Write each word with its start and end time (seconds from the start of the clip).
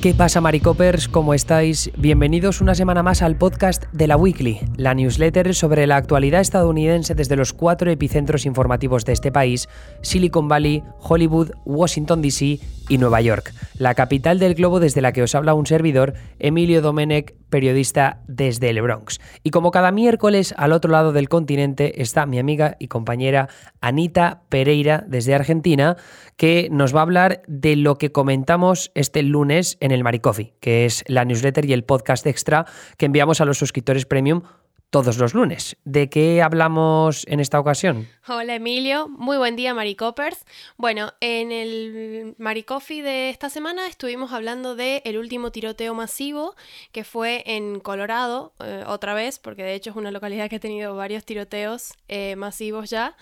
¿Qué 0.00 0.14
pasa, 0.14 0.40
Maricopers? 0.40 1.08
¿Cómo 1.08 1.34
estáis? 1.34 1.90
Bienvenidos 1.94 2.62
una 2.62 2.74
semana 2.74 3.02
más 3.02 3.20
al 3.20 3.36
podcast 3.36 3.84
de 3.92 4.06
la 4.06 4.16
Weekly, 4.16 4.58
la 4.78 4.94
newsletter 4.94 5.54
sobre 5.54 5.86
la 5.86 5.96
actualidad 5.96 6.40
estadounidense 6.40 7.14
desde 7.14 7.36
los 7.36 7.52
cuatro 7.52 7.90
epicentros 7.90 8.46
informativos 8.46 9.04
de 9.04 9.12
este 9.12 9.30
país: 9.30 9.68
Silicon 10.00 10.48
Valley, 10.48 10.82
Hollywood, 11.00 11.50
Washington 11.66 12.22
DC 12.22 12.60
y 12.90 12.98
Nueva 12.98 13.22
York, 13.22 13.54
la 13.78 13.94
capital 13.94 14.38
del 14.38 14.54
globo 14.54 14.80
desde 14.80 15.00
la 15.00 15.12
que 15.12 15.22
os 15.22 15.34
habla 15.34 15.54
un 15.54 15.64
servidor, 15.64 16.14
Emilio 16.40 16.82
Domenech, 16.82 17.34
periodista 17.48 18.20
desde 18.26 18.68
el 18.68 18.82
Bronx. 18.82 19.20
Y 19.42 19.50
como 19.50 19.70
cada 19.70 19.92
miércoles 19.92 20.52
al 20.58 20.72
otro 20.72 20.90
lado 20.90 21.12
del 21.12 21.28
continente 21.28 22.02
está 22.02 22.26
mi 22.26 22.38
amiga 22.38 22.76
y 22.78 22.88
compañera 22.88 23.48
Anita 23.80 24.42
Pereira 24.48 25.04
desde 25.06 25.34
Argentina, 25.34 25.96
que 26.36 26.68
nos 26.70 26.94
va 26.94 27.00
a 27.00 27.02
hablar 27.02 27.42
de 27.46 27.76
lo 27.76 27.96
que 27.96 28.12
comentamos 28.12 28.90
este 28.94 29.22
lunes 29.22 29.78
en 29.80 29.92
el 29.92 30.02
Maricoffee, 30.02 30.54
que 30.60 30.84
es 30.84 31.04
la 31.06 31.24
newsletter 31.24 31.64
y 31.64 31.72
el 31.72 31.84
podcast 31.84 32.26
extra 32.26 32.66
que 32.96 33.06
enviamos 33.06 33.40
a 33.40 33.44
los 33.44 33.58
suscriptores 33.58 34.04
premium 34.04 34.42
todos 34.90 35.18
los 35.18 35.34
lunes. 35.34 35.76
¿De 35.84 36.10
qué 36.10 36.42
hablamos 36.42 37.24
en 37.28 37.40
esta 37.40 37.60
ocasión? 37.60 38.08
Hola 38.26 38.56
Emilio, 38.56 39.08
muy 39.08 39.38
buen 39.38 39.54
día 39.56 39.72
Maricopers. 39.72 40.44
Bueno, 40.76 41.12
en 41.20 41.52
el 41.52 42.34
Maricoffee 42.38 43.02
de 43.02 43.30
esta 43.30 43.48
semana 43.50 43.86
estuvimos 43.86 44.32
hablando 44.32 44.74
del 44.74 45.00
el 45.04 45.16
último 45.16 45.52
tiroteo 45.52 45.94
masivo 45.94 46.56
que 46.92 47.04
fue 47.04 47.44
en 47.46 47.78
Colorado, 47.80 48.52
eh, 48.58 48.84
otra 48.86 49.14
vez, 49.14 49.38
porque 49.38 49.62
de 49.62 49.74
hecho 49.74 49.90
es 49.90 49.96
una 49.96 50.10
localidad 50.10 50.50
que 50.50 50.56
ha 50.56 50.60
tenido 50.60 50.96
varios 50.96 51.24
tiroteos 51.24 51.94
eh, 52.08 52.34
masivos 52.36 52.90
ya. 52.90 53.16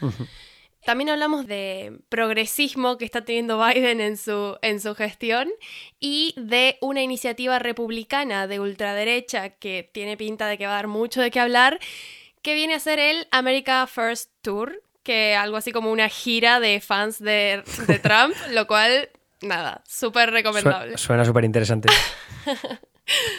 También 0.84 1.10
hablamos 1.10 1.46
de 1.46 1.98
progresismo 2.08 2.98
que 2.98 3.04
está 3.04 3.24
teniendo 3.24 3.62
Biden 3.64 4.00
en 4.00 4.16
su, 4.16 4.56
en 4.62 4.80
su 4.80 4.94
gestión 4.94 5.48
y 6.00 6.34
de 6.36 6.78
una 6.80 7.02
iniciativa 7.02 7.58
republicana 7.58 8.46
de 8.46 8.60
ultraderecha 8.60 9.50
que 9.50 9.90
tiene 9.92 10.16
pinta 10.16 10.46
de 10.46 10.56
que 10.56 10.66
va 10.66 10.72
a 10.72 10.76
dar 10.76 10.86
mucho 10.86 11.20
de 11.20 11.30
qué 11.30 11.40
hablar, 11.40 11.78
que 12.42 12.54
viene 12.54 12.74
a 12.74 12.80
ser 12.80 12.98
el 12.98 13.26
America 13.30 13.86
First 13.86 14.30
Tour, 14.40 14.82
que 15.02 15.34
algo 15.34 15.56
así 15.56 15.72
como 15.72 15.90
una 15.90 16.08
gira 16.08 16.60
de 16.60 16.80
fans 16.80 17.18
de, 17.18 17.62
de 17.86 17.98
Trump, 18.02 18.34
lo 18.52 18.66
cual, 18.66 19.10
nada, 19.42 19.82
súper 19.86 20.30
recomendable. 20.30 20.96
Suena 20.96 21.24
súper 21.24 21.44
interesante. 21.44 21.88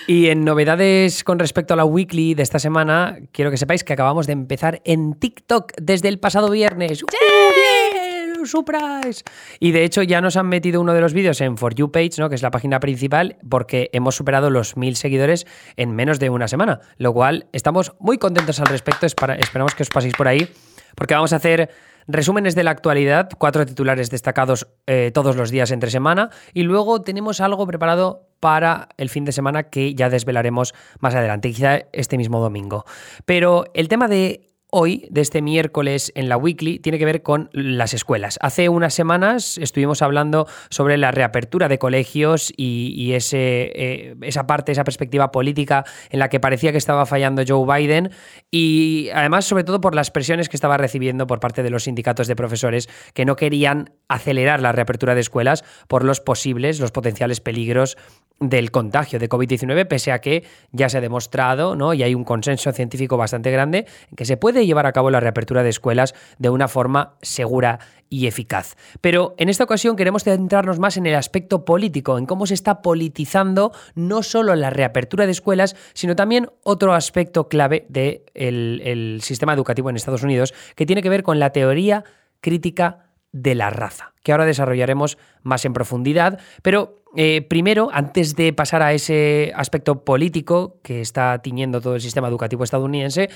Y 0.08 0.28
en 0.28 0.44
novedades 0.44 1.24
con 1.24 1.40
respecto 1.40 1.74
a 1.74 1.78
la 1.78 1.86
weekly 1.86 2.34
de 2.34 2.44
esta 2.44 2.60
semana, 2.60 3.20
quiero 3.32 3.52
que 3.52 3.58
sepáis 3.58 3.84
que 3.84 3.94
acabamos 3.94 4.28
de 4.28 4.34
empezar 4.34 4.82
en 4.86 5.14
TikTok 5.14 5.74
desde 5.80 6.08
el 6.08 6.20
pasado 6.20 6.50
viernes. 6.50 7.04
¡Uh, 7.04 8.46
¡Surprise! 8.46 9.24
Y 9.60 9.72
de 9.72 9.84
hecho 9.84 10.02
ya 10.02 10.22
nos 10.22 10.38
han 10.38 10.48
metido 10.48 10.82
uno 10.82 10.94
de 10.94 11.02
los 11.02 11.14
vídeos 11.14 11.42
en 11.42 11.58
For 11.58 11.76
You 11.76 11.92
Page, 11.92 12.14
¿no? 12.18 12.30
que 12.30 12.36
es 12.36 12.42
la 12.42 12.52
página 12.52 12.80
principal, 12.80 13.38
porque 13.48 13.90
hemos 13.94 14.16
superado 14.16 14.50
los 14.50 14.78
mil 14.78 14.96
seguidores 14.96 15.46
en 15.76 15.92
menos 15.96 16.20
de 16.20 16.30
una 16.30 16.48
semana. 16.48 16.80
Lo 16.98 17.14
cual 17.14 17.48
estamos 17.52 17.94
muy 18.00 18.18
contentos 18.18 18.60
al 18.60 18.68
respecto. 18.68 19.06
Esperamos 19.06 19.76
que 19.76 19.84
os 19.84 19.90
paséis 19.90 20.14
por 20.16 20.28
ahí, 20.28 20.50
porque 20.96 21.14
vamos 21.14 21.34
a 21.34 21.36
hacer 21.36 21.70
resúmenes 22.08 22.56
de 22.56 22.64
la 22.64 22.72
actualidad, 22.72 23.30
cuatro 23.38 23.66
titulares 23.66 24.10
destacados 24.10 24.68
eh, 24.88 25.12
todos 25.14 25.36
los 25.36 25.52
días 25.52 25.70
entre 25.72 25.92
semana, 25.92 26.32
y 26.54 26.64
luego 26.64 27.02
tenemos 27.02 27.40
algo 27.42 27.68
preparado 27.68 28.29
para 28.40 28.90
el 28.98 29.10
fin 29.10 29.26
de 29.26 29.32
semana 29.32 29.64
que 29.64 29.96
ya 29.96 30.10
desvelaremos 30.10 30.74
más 31.00 31.16
adelante, 31.16 31.52
quizá 31.52 31.80
este 31.92 32.18
mismo 32.18 32.40
domingo. 32.40 32.86
Pero 33.26 33.66
el 33.74 33.88
tema 33.88 34.08
de 34.08 34.49
hoy, 34.72 35.08
de 35.10 35.22
este 35.22 35.42
miércoles 35.42 36.12
en 36.16 36.30
la 36.30 36.38
Weekly, 36.38 36.80
tiene 36.80 37.00
que 37.00 37.06
ver 37.06 37.24
con 37.24 37.50
las 37.54 37.94
escuelas. 37.94 38.38
Hace 38.42 38.70
unas 38.70 38.94
semanas 38.94 39.58
estuvimos 39.58 40.02
hablando 40.02 40.48
sobre 40.70 40.98
la 40.98 41.12
reapertura 41.12 41.68
de 41.68 41.80
colegios 41.80 42.54
y, 42.56 43.14
ese, 43.14 43.72
eh, 43.76 44.16
esa 44.22 44.46
parte, 44.46 44.72
esa 44.72 44.84
perspectiva 44.84 45.32
política 45.32 45.86
en 46.10 46.20
la 46.20 46.30
que 46.30 46.40
parecía 46.40 46.72
que 46.72 46.78
estaba 46.78 47.06
fallando 47.06 47.44
Joe 47.48 47.66
Biden 47.66 48.12
y 48.52 49.10
además 49.14 49.46
sobre 49.46 49.64
todo 49.64 49.82
por 49.82 49.96
las 49.96 50.12
presiones 50.12 50.50
que 50.50 50.58
estaba 50.58 50.78
recibiendo 50.78 51.28
por 51.28 51.40
parte 51.40 51.64
de 51.64 51.70
los 51.70 51.84
sindicatos 51.84 52.28
de 52.28 52.36
profesores 52.36 52.90
que 53.14 53.26
no 53.26 53.36
querían 53.36 53.92
acelerar 54.08 54.62
la 54.62 54.72
reapertura 54.72 55.16
de 55.16 55.22
escuelas 55.22 55.64
por 55.88 56.04
los 56.04 56.20
posibles, 56.20 56.80
los 56.80 56.92
potenciales 56.92 57.42
peligros 57.42 57.98
del 58.40 58.72
contagio 58.72 59.20
de 59.20 59.28
COVID-19, 59.28 59.88
pese 59.88 60.12
a 60.12 60.20
que 60.20 60.46
ya 60.72 60.90
se 60.90 60.98
ha 60.98 61.02
demostrado, 61.02 61.76
¿no? 61.76 61.94
y 61.94 62.04
hay 62.04 62.16
un 62.16 62.24
consenso 62.24 62.72
científico 62.72 63.18
bastante 63.18 63.52
grande, 63.52 63.86
que 64.16 64.26
se 64.26 64.38
puede 64.38 64.59
llevar 64.66 64.86
a 64.86 64.92
cabo 64.92 65.10
la 65.10 65.20
reapertura 65.20 65.64
de 65.64 65.70
escuelas 65.70 66.16
de 66.38 66.50
una 66.50 66.68
forma 66.68 67.16
segura 67.22 67.80
y 68.10 68.28
eficaz. 68.28 68.76
Pero 69.02 69.36
en 69.38 69.50
esta 69.50 69.64
ocasión 69.64 69.96
queremos 69.96 70.24
centrarnos 70.24 70.80
más 70.80 70.98
en 70.98 71.06
el 71.06 71.16
aspecto 71.16 71.64
político, 71.66 72.18
en 72.18 72.26
cómo 72.26 72.46
se 72.48 72.56
está 72.56 72.82
politizando 72.82 73.72
no 73.96 74.24
solo 74.24 74.56
la 74.56 74.70
reapertura 74.70 75.26
de 75.26 75.32
escuelas, 75.32 75.76
sino 75.94 76.16
también 76.16 76.50
otro 76.64 76.94
aspecto 76.94 77.48
clave 77.48 77.86
del 77.90 78.24
el 78.34 79.20
sistema 79.22 79.54
educativo 79.54 79.90
en 79.90 79.96
Estados 79.96 80.24
Unidos, 80.24 80.54
que 80.76 80.86
tiene 80.86 81.02
que 81.02 81.10
ver 81.10 81.24
con 81.24 81.40
la 81.40 81.52
teoría 81.52 82.04
crítica 82.42 83.06
de 83.32 83.54
la 83.54 83.70
raza, 83.70 84.14
que 84.24 84.32
ahora 84.32 84.46
desarrollaremos 84.46 85.18
más 85.44 85.64
en 85.66 85.74
profundidad, 85.74 86.40
pero 86.64 87.04
eh, 87.16 87.42
primero, 87.42 87.90
antes 87.92 88.36
de 88.36 88.54
pasar 88.54 88.84
a 88.84 88.94
ese 88.94 89.52
aspecto 89.56 90.04
político 90.04 90.80
que 90.84 91.02
está 91.02 91.40
tiñendo 91.42 91.82
todo 91.82 91.96
el 91.96 92.02
sistema 92.02 92.28
educativo 92.28 92.64
estadounidense, 92.64 93.30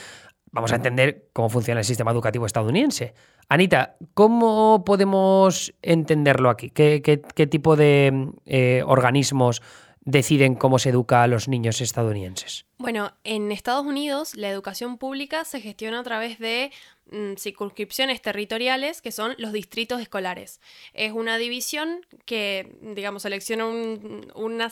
vamos 0.54 0.72
a 0.72 0.76
entender 0.76 1.26
cómo 1.34 1.50
funciona 1.50 1.82
el 1.82 1.86
sistema 1.86 2.12
educativo 2.12 2.46
estadounidense. 2.46 3.14
Anita, 3.50 3.98
¿cómo 4.14 4.84
podemos 4.86 5.74
entenderlo 5.82 6.50
aquí? 6.50 6.70
¿Qué, 6.70 7.48
tipo 7.50 7.76
de 7.76 8.30
eh, 8.46 8.84
organismos 8.86 9.62
deciden 10.06 10.56
cómo 10.56 10.80
se 10.80 10.90
educa 10.90 11.24
a 11.24 11.28
los 11.28 11.48
niños 11.48 11.82
estadounidenses? 11.82 12.66
Bueno, 12.78 13.14
en 13.24 13.52
Estados 13.52 13.86
Unidos 13.86 14.36
la 14.36 14.50
educación 14.50 14.98
pública 14.98 15.46
se 15.46 15.62
gestiona 15.62 16.00
a 16.00 16.04
través 16.04 16.40
de 16.40 16.72
Mm, 17.12 17.36
circunscripciones 17.36 18.22
territoriales 18.22 19.02
que 19.02 19.12
son 19.12 19.36
los 19.38 19.52
distritos 19.52 20.02
escolares. 20.02 20.62
Es 20.94 21.12
una 21.12 21.38
división 21.38 22.06
que, 22.26 22.78
digamos, 22.82 23.24
selecciona 23.24 23.68
una, 23.68 24.70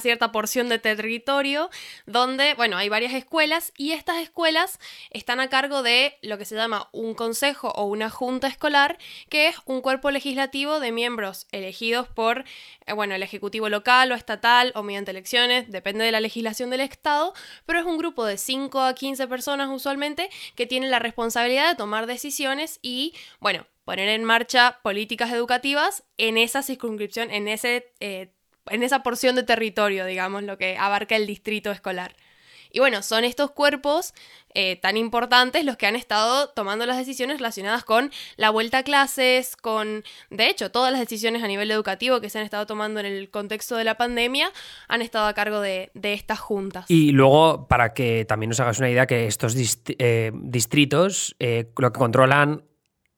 cierta 0.00 0.32
porción 0.32 0.70
de 0.70 0.78
territorio 0.78 1.68
donde, 2.06 2.54
bueno, 2.54 2.78
hay 2.78 2.88
varias 2.88 3.12
escuelas 3.12 3.72
y 3.76 3.92
estas 3.92 4.16
escuelas 4.18 4.80
están 5.10 5.40
a 5.40 5.50
cargo 5.50 5.82
de 5.82 6.16
lo 6.22 6.38
que 6.38 6.46
se 6.46 6.56
llama 6.56 6.88
un 6.90 7.14
consejo 7.14 7.68
o 7.76 7.84
una 7.84 8.08
junta 8.08 8.48
escolar, 8.48 8.98
que 9.28 9.48
es 9.48 9.56
un 9.66 9.82
cuerpo 9.82 10.10
legislativo 10.10 10.80
de 10.80 10.90
miembros 10.90 11.46
elegidos 11.52 12.08
por, 12.08 12.44
eh, 12.86 12.92
bueno, 12.94 13.14
el 13.14 13.22
ejecutivo 13.22 13.68
local 13.68 14.10
o 14.10 14.14
estatal 14.14 14.72
o 14.74 14.82
mediante 14.82 15.10
elecciones, 15.10 15.70
depende 15.70 16.04
de 16.04 16.12
la 16.12 16.20
legislación 16.20 16.70
del 16.70 16.80
estado, 16.80 17.34
pero 17.66 17.78
es 17.78 17.84
un 17.84 17.98
grupo 17.98 18.24
de 18.24 18.38
5 18.38 18.80
a 18.80 18.94
15 18.94 19.26
personas 19.28 19.68
usualmente 19.70 20.30
que 20.54 20.66
tienen 20.66 20.90
la 20.90 20.98
responsabilidad 20.98 21.68
de 21.68 21.76
tomar 21.76 22.06
decisiones 22.06 22.78
y, 22.82 23.14
bueno, 23.40 23.66
poner 23.84 24.08
en 24.08 24.24
marcha 24.24 24.80
políticas 24.82 25.32
educativas 25.32 26.04
en 26.16 26.38
esa 26.38 26.62
circunscripción, 26.62 27.30
en, 27.30 27.48
ese, 27.48 27.92
eh, 28.00 28.32
en 28.66 28.82
esa 28.82 29.02
porción 29.02 29.36
de 29.36 29.42
territorio, 29.42 30.06
digamos, 30.06 30.42
lo 30.42 30.58
que 30.58 30.76
abarca 30.76 31.16
el 31.16 31.26
distrito 31.26 31.70
escolar. 31.70 32.16
Y 32.74 32.80
bueno, 32.80 33.02
son 33.02 33.22
estos 33.22 33.52
cuerpos 33.52 34.14
eh, 34.52 34.74
tan 34.76 34.96
importantes 34.96 35.64
los 35.64 35.76
que 35.76 35.86
han 35.86 35.94
estado 35.94 36.48
tomando 36.48 36.86
las 36.86 36.96
decisiones 36.96 37.38
relacionadas 37.38 37.84
con 37.84 38.10
la 38.36 38.50
vuelta 38.50 38.78
a 38.78 38.82
clases, 38.82 39.54
con, 39.54 40.02
de 40.30 40.50
hecho, 40.50 40.72
todas 40.72 40.90
las 40.90 41.00
decisiones 41.00 41.44
a 41.44 41.46
nivel 41.46 41.70
educativo 41.70 42.20
que 42.20 42.30
se 42.30 42.40
han 42.40 42.44
estado 42.44 42.66
tomando 42.66 42.98
en 42.98 43.06
el 43.06 43.30
contexto 43.30 43.76
de 43.76 43.84
la 43.84 43.96
pandemia 43.96 44.50
han 44.88 45.02
estado 45.02 45.28
a 45.28 45.34
cargo 45.34 45.60
de, 45.60 45.92
estas 46.02 46.40
juntas. 46.40 46.86
Y 46.88 47.12
luego, 47.12 47.68
para 47.68 47.94
que 47.94 48.24
también 48.24 48.48
nos 48.48 48.58
hagas 48.58 48.80
una 48.80 48.90
idea, 48.90 49.06
que 49.06 49.28
estos 49.28 49.54
eh, 49.86 50.32
distritos 50.34 51.36
eh, 51.38 51.70
lo 51.78 51.92
que 51.92 51.98
controlan 52.00 52.64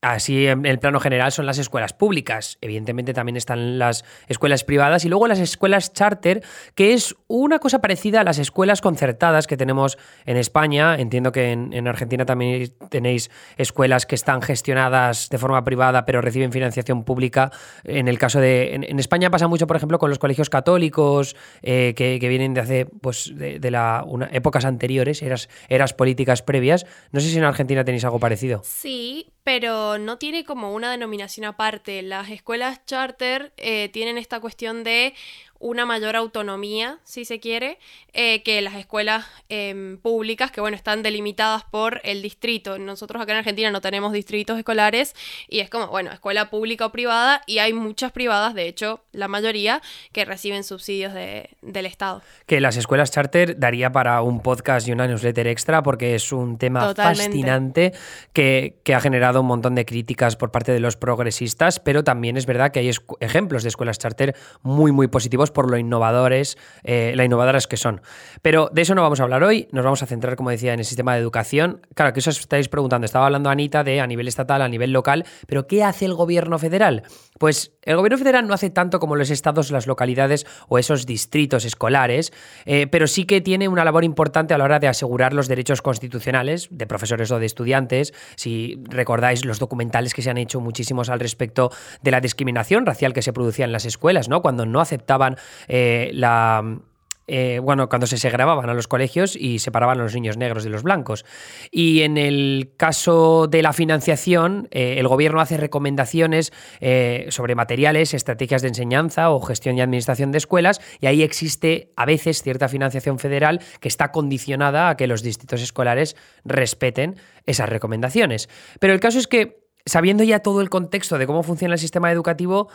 Así, 0.03 0.47
en 0.47 0.67
el 0.67 0.79
plano 0.79 1.01
general, 1.01 1.33
son 1.33 1.47
las 1.47 1.59
escuelas 1.59 1.95
públicas. 1.95 2.59
Evidentemente 2.61 3.15
también 3.15 3.37
están 3.37 3.79
las 3.79 4.05
escuelas 4.29 4.63
privadas 4.63 5.05
y 5.05 5.09
luego 5.09 5.27
las 5.27 5.39
escuelas 5.39 5.93
charter, 5.95 6.45
que 6.75 6.93
es 6.93 7.17
una 7.29 7.59
cosa 7.59 7.81
parecida 7.81 8.21
a 8.21 8.25
las 8.25 8.39
escuelas 8.39 8.83
concertadas 8.83 9.47
que 9.47 9.57
tenemos 9.57 9.97
en 10.27 10.37
España. 10.37 10.97
Entiendo 10.97 11.33
que 11.33 11.51
en, 11.51 11.89
Argentina 11.89 12.27
también 12.27 12.73
tenéis 12.91 13.31
escuelas 13.57 14.05
que 14.05 14.15
están 14.15 14.43
gestionadas 14.43 15.31
de 15.31 15.39
forma 15.39 15.65
privada 15.65 16.05
pero 16.05 16.21
reciben 16.21 16.53
financiación 16.53 17.05
pública. 17.05 17.51
En 17.83 18.07
el 18.07 18.19
caso 18.19 18.39
de... 18.39 18.75
En, 18.75 18.99
España 18.99 19.31
pasa 19.31 19.49
mucho, 19.49 19.67
por 19.67 19.77
ejemplo, 19.77 19.99
con 19.99 20.11
los 20.11 20.19
colegios 20.19 20.51
católicos 20.51 21.37
eh, 21.63 21.95
que, 21.97 22.19
vienen 22.29 22.55
de 22.55 22.61
hace, 22.61 22.87
pues, 22.87 23.33
de, 23.35 23.71
la, 23.71 24.05
épocas 24.31 24.67
anteriores, 24.67 25.23
eras, 25.23 25.49
eras 25.69 25.95
políticas 25.95 26.43
previas. 26.43 26.87
No 27.13 27.21
sé 27.21 27.31
si 27.31 27.39
en 27.39 27.45
Argentina 27.45 27.83
tenéis 27.83 28.05
algo 28.05 28.21
parecido. 28.21 28.63
Sí, 28.65 29.33
pero 29.47 29.97
no 29.97 30.19
tiene 30.19 30.45
como 30.45 30.75
una 30.75 30.91
denominación 30.91 31.47
aparte. 31.47 32.03
Las 32.03 32.31
escuelas 32.31 32.85
charter 32.85 33.53
eh, 33.59 33.89
tienen 33.93 34.19
esta 34.19 34.41
cuestión 34.41 34.83
de 34.83 35.15
una 35.59 35.87
mayor 35.87 36.17
autonomía, 36.17 36.99
si 37.05 37.25
se 37.25 37.41
quiere, 37.41 37.79
eh, 38.13 38.43
que 38.43 38.61
las 38.61 38.75
escuelas 38.75 39.27
em, 39.49 39.99
públicas, 39.99 40.51
que 40.51 40.61
bueno, 40.61 40.77
están 40.77 41.03
delimitadas 41.03 41.65
por 41.65 42.01
el 42.05 42.23
distrito. 42.23 42.79
Nosotros 42.79 43.23
acá 43.23 43.33
en 43.33 43.39
Argentina 43.39 43.71
no 43.71 43.81
tenemos 43.81 44.13
distritos 44.13 44.59
escolares 44.59 45.15
y 45.49 45.61
es 45.61 45.71
como, 45.71 45.89
bueno, 45.89 46.13
escuela 46.13 46.51
pública 46.51 46.87
o 46.87 46.93
privada 46.93 47.43
y 47.47 47.59
hay 47.59 47.73
muchas 47.73 48.13
privadas, 48.13 48.55
de 48.55 48.69
hecho, 48.69 49.05
la 49.13 49.29
mayoría, 49.29 49.81
que 50.13 50.25
reciben 50.25 50.65
subsidios 50.65 51.13
del 51.15 51.87
Estado. 51.87 52.23
Que 52.47 52.61
las 52.61 52.77
escuelas 52.77 53.11
charter 53.11 53.59
daría 53.59 53.93
para 53.93 54.23
un 54.23 54.41
podcast 54.41 54.87
y 54.89 54.93
una 54.93 55.07
newsletter 55.07 55.47
extra 55.47 55.83
porque 55.83 56.15
es 56.15 56.33
un 56.33 56.59
tema 56.59 56.95
fascinante 56.95 57.93
que, 58.33 58.79
que 58.85 58.95
ha 58.95 59.01
generado 59.01 59.41
un 59.41 59.47
montón 59.47 59.75
de 59.75 59.85
críticas 59.85 60.37
por 60.37 60.51
parte 60.51 60.73
de 60.73 60.81
los 60.81 60.97
progresistas, 60.97 61.81
pero 61.81 62.05
también 62.05 62.37
es 62.37 62.47
verdad 62.47 62.71
que 62.71 62.81
hay 62.81 62.91
ejemplos 63.21 63.63
de 63.63 63.69
escuelas 63.69 63.99
charter 63.99 64.35
muy, 64.63 64.93
muy 64.93 65.09
positivos 65.09 65.46
por 65.51 65.71
lo 65.71 65.79
innovadores, 65.79 66.59
eh, 66.85 67.13
la 67.17 67.25
innovadoras 67.25 67.67
que 67.67 67.77
son. 67.77 68.01
Pero 68.43 68.71
de 68.73 68.83
eso 68.83 68.95
no 68.95 69.03
vamos 69.03 69.21
a 69.21 69.23
hablar 69.23 69.43
hoy, 69.43 69.69
nos 69.73 69.85
vamos 69.85 70.03
a 70.03 70.07
centrar, 70.07 70.37
como 70.37 70.51
decía, 70.51 70.73
en 70.73 70.79
el 70.79 70.85
sistema 70.85 71.15
de 71.15 71.21
educación. 71.21 71.81
Claro, 71.95 72.13
que 72.13 72.21
eso 72.21 72.31
os 72.31 72.41
estáis 72.41 72.69
preguntando, 72.69 73.05
estaba 73.05 73.27
hablando 73.27 73.51
Anita 73.51 73.85
de 73.85 74.01
a 74.01 74.07
nivel 74.07 74.29
estatal, 74.29 74.63
a 74.63 74.69
nivel 74.69 74.93
local, 74.93 75.25
pero 75.47 75.67
¿qué 75.67 75.85
hace 75.85 76.05
el 76.05 76.15
gobierno 76.15 76.59
federal? 76.59 77.03
Pues 77.39 77.73
el 77.83 77.97
gobierno 77.97 78.19
federal 78.19 78.47
no 78.47 78.55
hace 78.55 78.71
tanto 78.71 78.99
como 78.99 79.17
los 79.17 79.31
estados, 79.31 79.71
las 79.71 79.87
localidades 79.87 80.47
o 80.69 80.79
esos 80.79 81.07
distritos 81.07 81.65
escolares, 81.65 82.33
eh, 82.65 82.87
pero 82.87 83.07
sí 83.07 83.25
que 83.25 83.41
tiene 83.41 83.69
una 83.69 83.85
labor 83.85 84.05
importante 84.05 84.55
a 84.55 84.59
la 84.59 84.65
hora 84.65 84.79
de 84.79 84.89
asegurar 84.89 85.33
los 85.33 85.49
derechos 85.49 85.83
constitucionales 85.83 86.69
de 86.71 86.87
profesores 86.87 87.31
o 87.31 87.39
de 87.39 87.47
estudiantes. 87.47 88.15
Si 88.37 88.83
recordáis 88.89 89.45
los 89.45 89.59
documentales 89.59 90.15
que 90.15 90.23
se 90.23 90.31
han 90.31 90.39
hecho 90.39 90.61
muchísimos 90.61 91.09
al 91.11 91.21
respecto 91.21 91.71
de 92.03 92.11
la 92.11 92.21
discriminación 92.21 92.87
racial 92.87 93.13
que 93.13 93.23
se 93.23 93.33
producía 93.33 93.65
en 93.65 93.73
las 93.73 93.85
escuelas, 93.85 94.29
¿no? 94.29 94.43
Cuando 94.43 94.67
no 94.67 94.81
aceptaban 94.81 95.37
eh, 95.69 96.11
la 96.13 96.81
eh, 97.27 97.61
bueno, 97.63 97.89
cuando 97.89 98.07
se 98.07 98.19
segregaban 98.19 98.69
a 98.69 98.75
los 98.75 98.89
colegios 98.89 99.37
y 99.37 99.59
separaban 99.59 99.99
a 99.99 100.03
los 100.03 100.15
niños 100.15 100.37
negros 100.37 100.65
de 100.65 100.71
los 100.71 100.83
blancos. 100.83 101.25
Y 101.71 102.03
en 102.03 102.17
el 102.19 102.73
caso 102.77 103.47
de 103.49 103.63
la 103.63 103.73
financiación, 103.73 104.69
eh, 104.71 104.97
el 104.99 105.09
gobierno 105.09 105.41
hace 105.41 105.57
recomendaciones 105.57 106.53
eh, 106.81 107.27
sobre 107.31 107.55
materiales, 107.55 108.15
estrategias 108.15 108.63
de 108.63 108.69
enseñanza 108.69 109.31
o 109.31 109.41
gestión 109.41 109.77
y 109.77 109.81
administración 109.81 110.33
de 110.33 110.39
escuelas, 110.39 110.81
y 111.01 111.07
ahí 111.07 111.23
existe 111.23 111.93
a 111.97 112.05
veces 112.05 112.43
cierta 112.43 112.69
financiación 112.69 113.19
federal 113.19 113.61
que 113.81 113.89
está 113.89 114.13
condicionada 114.13 114.89
a 114.89 114.97
que 114.97 115.07
los 115.07 115.23
distritos 115.23 115.63
escolares 115.63 116.17
respeten 116.45 117.17
esas 117.45 117.69
recomendaciones. 117.69 118.49
Pero 118.81 118.93
el 118.93 119.01
caso 119.01 119.19
es 119.19 119.27
que, 119.27 119.67
sabiendo 119.85 120.25
ya 120.25 120.41
todo 120.41 120.61
el 120.61 120.71
contexto 120.71 121.19
de 121.19 121.27
cómo 121.27 121.43
funciona 121.43 121.75
el 121.75 121.81
sistema 121.81 122.11
educativo, 122.13 122.69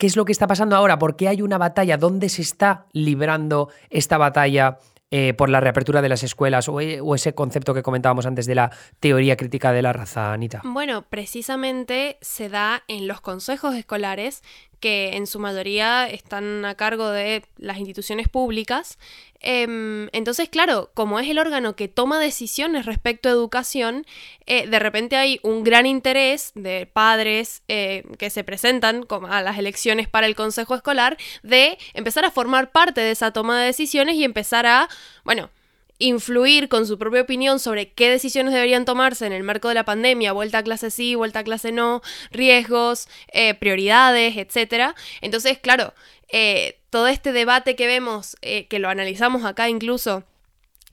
¿Qué 0.00 0.06
es 0.06 0.16
lo 0.16 0.24
que 0.24 0.32
está 0.32 0.46
pasando 0.46 0.76
ahora? 0.76 0.98
¿Por 0.98 1.14
qué 1.14 1.28
hay 1.28 1.42
una 1.42 1.58
batalla? 1.58 1.98
¿Dónde 1.98 2.30
se 2.30 2.40
está 2.40 2.86
librando 2.94 3.68
esta 3.90 4.16
batalla 4.16 4.78
eh, 5.10 5.34
por 5.34 5.50
la 5.50 5.60
reapertura 5.60 6.00
de 6.00 6.08
las 6.08 6.22
escuelas 6.22 6.68
eh, 6.80 7.00
o, 7.02 7.14
ese 7.14 7.34
concepto 7.34 7.74
que 7.74 7.82
comentábamos 7.82 8.24
antes 8.24 8.46
de 8.46 8.54
la 8.54 8.70
teoría 8.98 9.36
crítica 9.36 9.72
de 9.72 9.82
la 9.82 9.92
raza, 9.92 10.32
Anita? 10.32 10.62
Bueno, 10.64 11.02
precisamente 11.02 12.16
se 12.22 12.48
da 12.48 12.82
en 12.88 13.08
los 13.08 13.20
consejos 13.20 13.74
escolares 13.74 14.42
que 14.80 15.16
en 15.16 15.26
su 15.26 15.38
mayoría 15.38 16.08
están 16.08 16.64
a 16.64 16.74
cargo 16.74 17.10
de 17.10 17.44
las 17.58 17.78
instituciones 17.78 18.28
públicas. 18.28 18.98
Em, 19.40 20.08
entonces, 20.12 20.48
claro, 20.48 20.90
como 20.94 21.18
es 21.18 21.28
el 21.28 21.38
órgano 21.38 21.76
que 21.76 21.88
toma 21.88 22.18
decisiones 22.18 22.86
respecto 22.86 23.28
a 23.28 23.32
educación, 23.32 24.06
eh, 24.46 24.66
de 24.66 24.78
repente 24.78 25.16
hay 25.16 25.40
un 25.42 25.62
gran 25.64 25.86
interés 25.86 26.52
de 26.54 26.86
padres 26.86 27.62
eh, 27.68 28.04
que 28.18 28.30
se 28.30 28.44
presentan 28.44 29.06
a 29.28 29.42
las 29.42 29.58
elecciones 29.58 30.08
para 30.08 30.26
el 30.26 30.34
consejo 30.34 30.74
escolar 30.74 31.16
de 31.42 31.78
empezar 31.94 32.24
a 32.24 32.30
formar 32.30 32.72
parte 32.72 33.00
de 33.00 33.12
esa 33.12 33.32
toma 33.32 33.60
de 33.60 33.66
decisiones 33.66 34.16
y 34.16 34.24
empezar 34.24 34.66
a, 34.66 34.88
bueno, 35.24 35.50
influir 36.00 36.68
con 36.68 36.86
su 36.86 36.98
propia 36.98 37.20
opinión 37.20 37.60
sobre 37.60 37.92
qué 37.92 38.10
decisiones 38.10 38.52
deberían 38.52 38.84
tomarse 38.84 39.26
en 39.26 39.32
el 39.32 39.44
marco 39.44 39.68
de 39.68 39.74
la 39.74 39.84
pandemia, 39.84 40.32
vuelta 40.32 40.58
a 40.58 40.62
clase 40.64 40.90
sí, 40.90 41.14
vuelta 41.14 41.40
a 41.40 41.44
clase 41.44 41.70
no, 41.70 42.02
riesgos, 42.32 43.06
eh, 43.32 43.54
prioridades, 43.54 44.36
etc. 44.36 44.96
Entonces, 45.20 45.58
claro, 45.58 45.94
eh, 46.32 46.80
todo 46.90 47.06
este 47.06 47.32
debate 47.32 47.76
que 47.76 47.86
vemos, 47.86 48.36
eh, 48.42 48.66
que 48.66 48.78
lo 48.78 48.88
analizamos 48.88 49.44
acá 49.44 49.68
incluso 49.68 50.24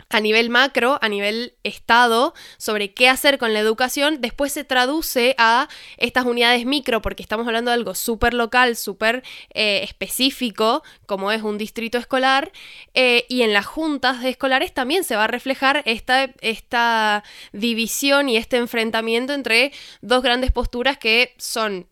a 0.10 0.22
nivel 0.22 0.50
macro, 0.50 0.98
a 1.02 1.10
nivel 1.10 1.56
estado, 1.64 2.34
sobre 2.58 2.94
qué 2.94 3.10
hacer 3.10 3.38
con 3.38 3.54
la 3.54 3.60
educación, 3.60 4.22
después 4.22 4.54
se 4.54 4.64
traduce 4.64 5.36
a 5.38 5.68
estas 5.98 6.26
unidades 6.26 6.66
micro, 6.66 7.02
porque 7.02 7.24
estamos 7.24 7.46
hablando 7.46 7.72
de 7.72 7.76
algo 7.76 7.94
súper 7.94 8.34
local, 8.34 8.76
súper 8.76 9.24
eh, 9.54 9.82
específico, 9.84 10.84
como 11.06 11.32
es 11.32 11.42
un 11.42 11.58
distrito 11.58 11.98
escolar, 11.98 12.52
eh, 12.94 13.26
y 13.28 13.42
en 13.42 13.54
las 13.54 13.66
juntas 13.66 14.24
escolares 14.24 14.74
también 14.74 15.04
se 15.04 15.16
va 15.16 15.26
a 15.26 15.28
reflejar 15.28 15.84
esta, 15.86 16.32
esta 16.42 17.24
división 17.52 18.30
y 18.30 18.38
este 18.38 18.58
enfrentamiento 18.58 19.34
entre 19.34 19.74
dos 20.02 20.24
grandes 20.24 20.52
posturas 20.52 20.98
que 20.98 21.36
son 21.38 21.88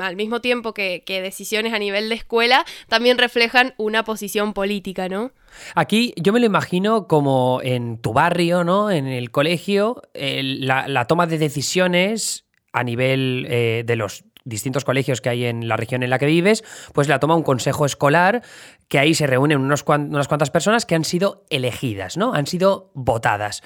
al 0.00 0.16
mismo 0.16 0.40
tiempo 0.40 0.74
que, 0.74 1.04
que 1.04 1.20
decisiones 1.20 1.72
a 1.72 1.78
nivel 1.78 2.08
de 2.08 2.14
escuela, 2.14 2.64
también 2.88 3.18
reflejan 3.18 3.74
una 3.76 4.04
posición 4.04 4.52
política, 4.52 5.08
¿no? 5.08 5.32
Aquí 5.74 6.12
yo 6.16 6.32
me 6.32 6.40
lo 6.40 6.46
imagino 6.46 7.06
como 7.06 7.60
en 7.62 7.98
tu 7.98 8.12
barrio, 8.12 8.64
¿no? 8.64 8.90
En 8.90 9.06
el 9.06 9.30
colegio, 9.30 10.02
la, 10.14 11.04
toma 11.06 11.26
de 11.26 11.38
decisiones 11.38 12.44
a 12.72 12.84
nivel 12.84 13.46
eh, 13.48 13.82
de 13.86 13.96
los 13.96 14.24
distintos 14.44 14.84
colegios 14.84 15.20
que 15.20 15.28
hay 15.28 15.44
en 15.44 15.66
la 15.66 15.76
región 15.76 16.02
en 16.02 16.10
la 16.10 16.18
que 16.18 16.26
vives, 16.26 16.62
pues 16.94 17.08
la 17.08 17.18
toma 17.18 17.34
un 17.34 17.42
consejo 17.42 17.84
escolar 17.84 18.42
que 18.88 18.98
ahí 18.98 19.12
se 19.12 19.26
reúnen 19.26 19.58
unas 19.58 19.82
cuantas 19.82 20.50
personas 20.50 20.86
que 20.86 20.94
han 20.94 21.04
sido 21.04 21.44
elegidas, 21.50 22.16
¿no? 22.16 22.32
Han 22.32 22.46
sido 22.46 22.92
votadas. 22.94 23.62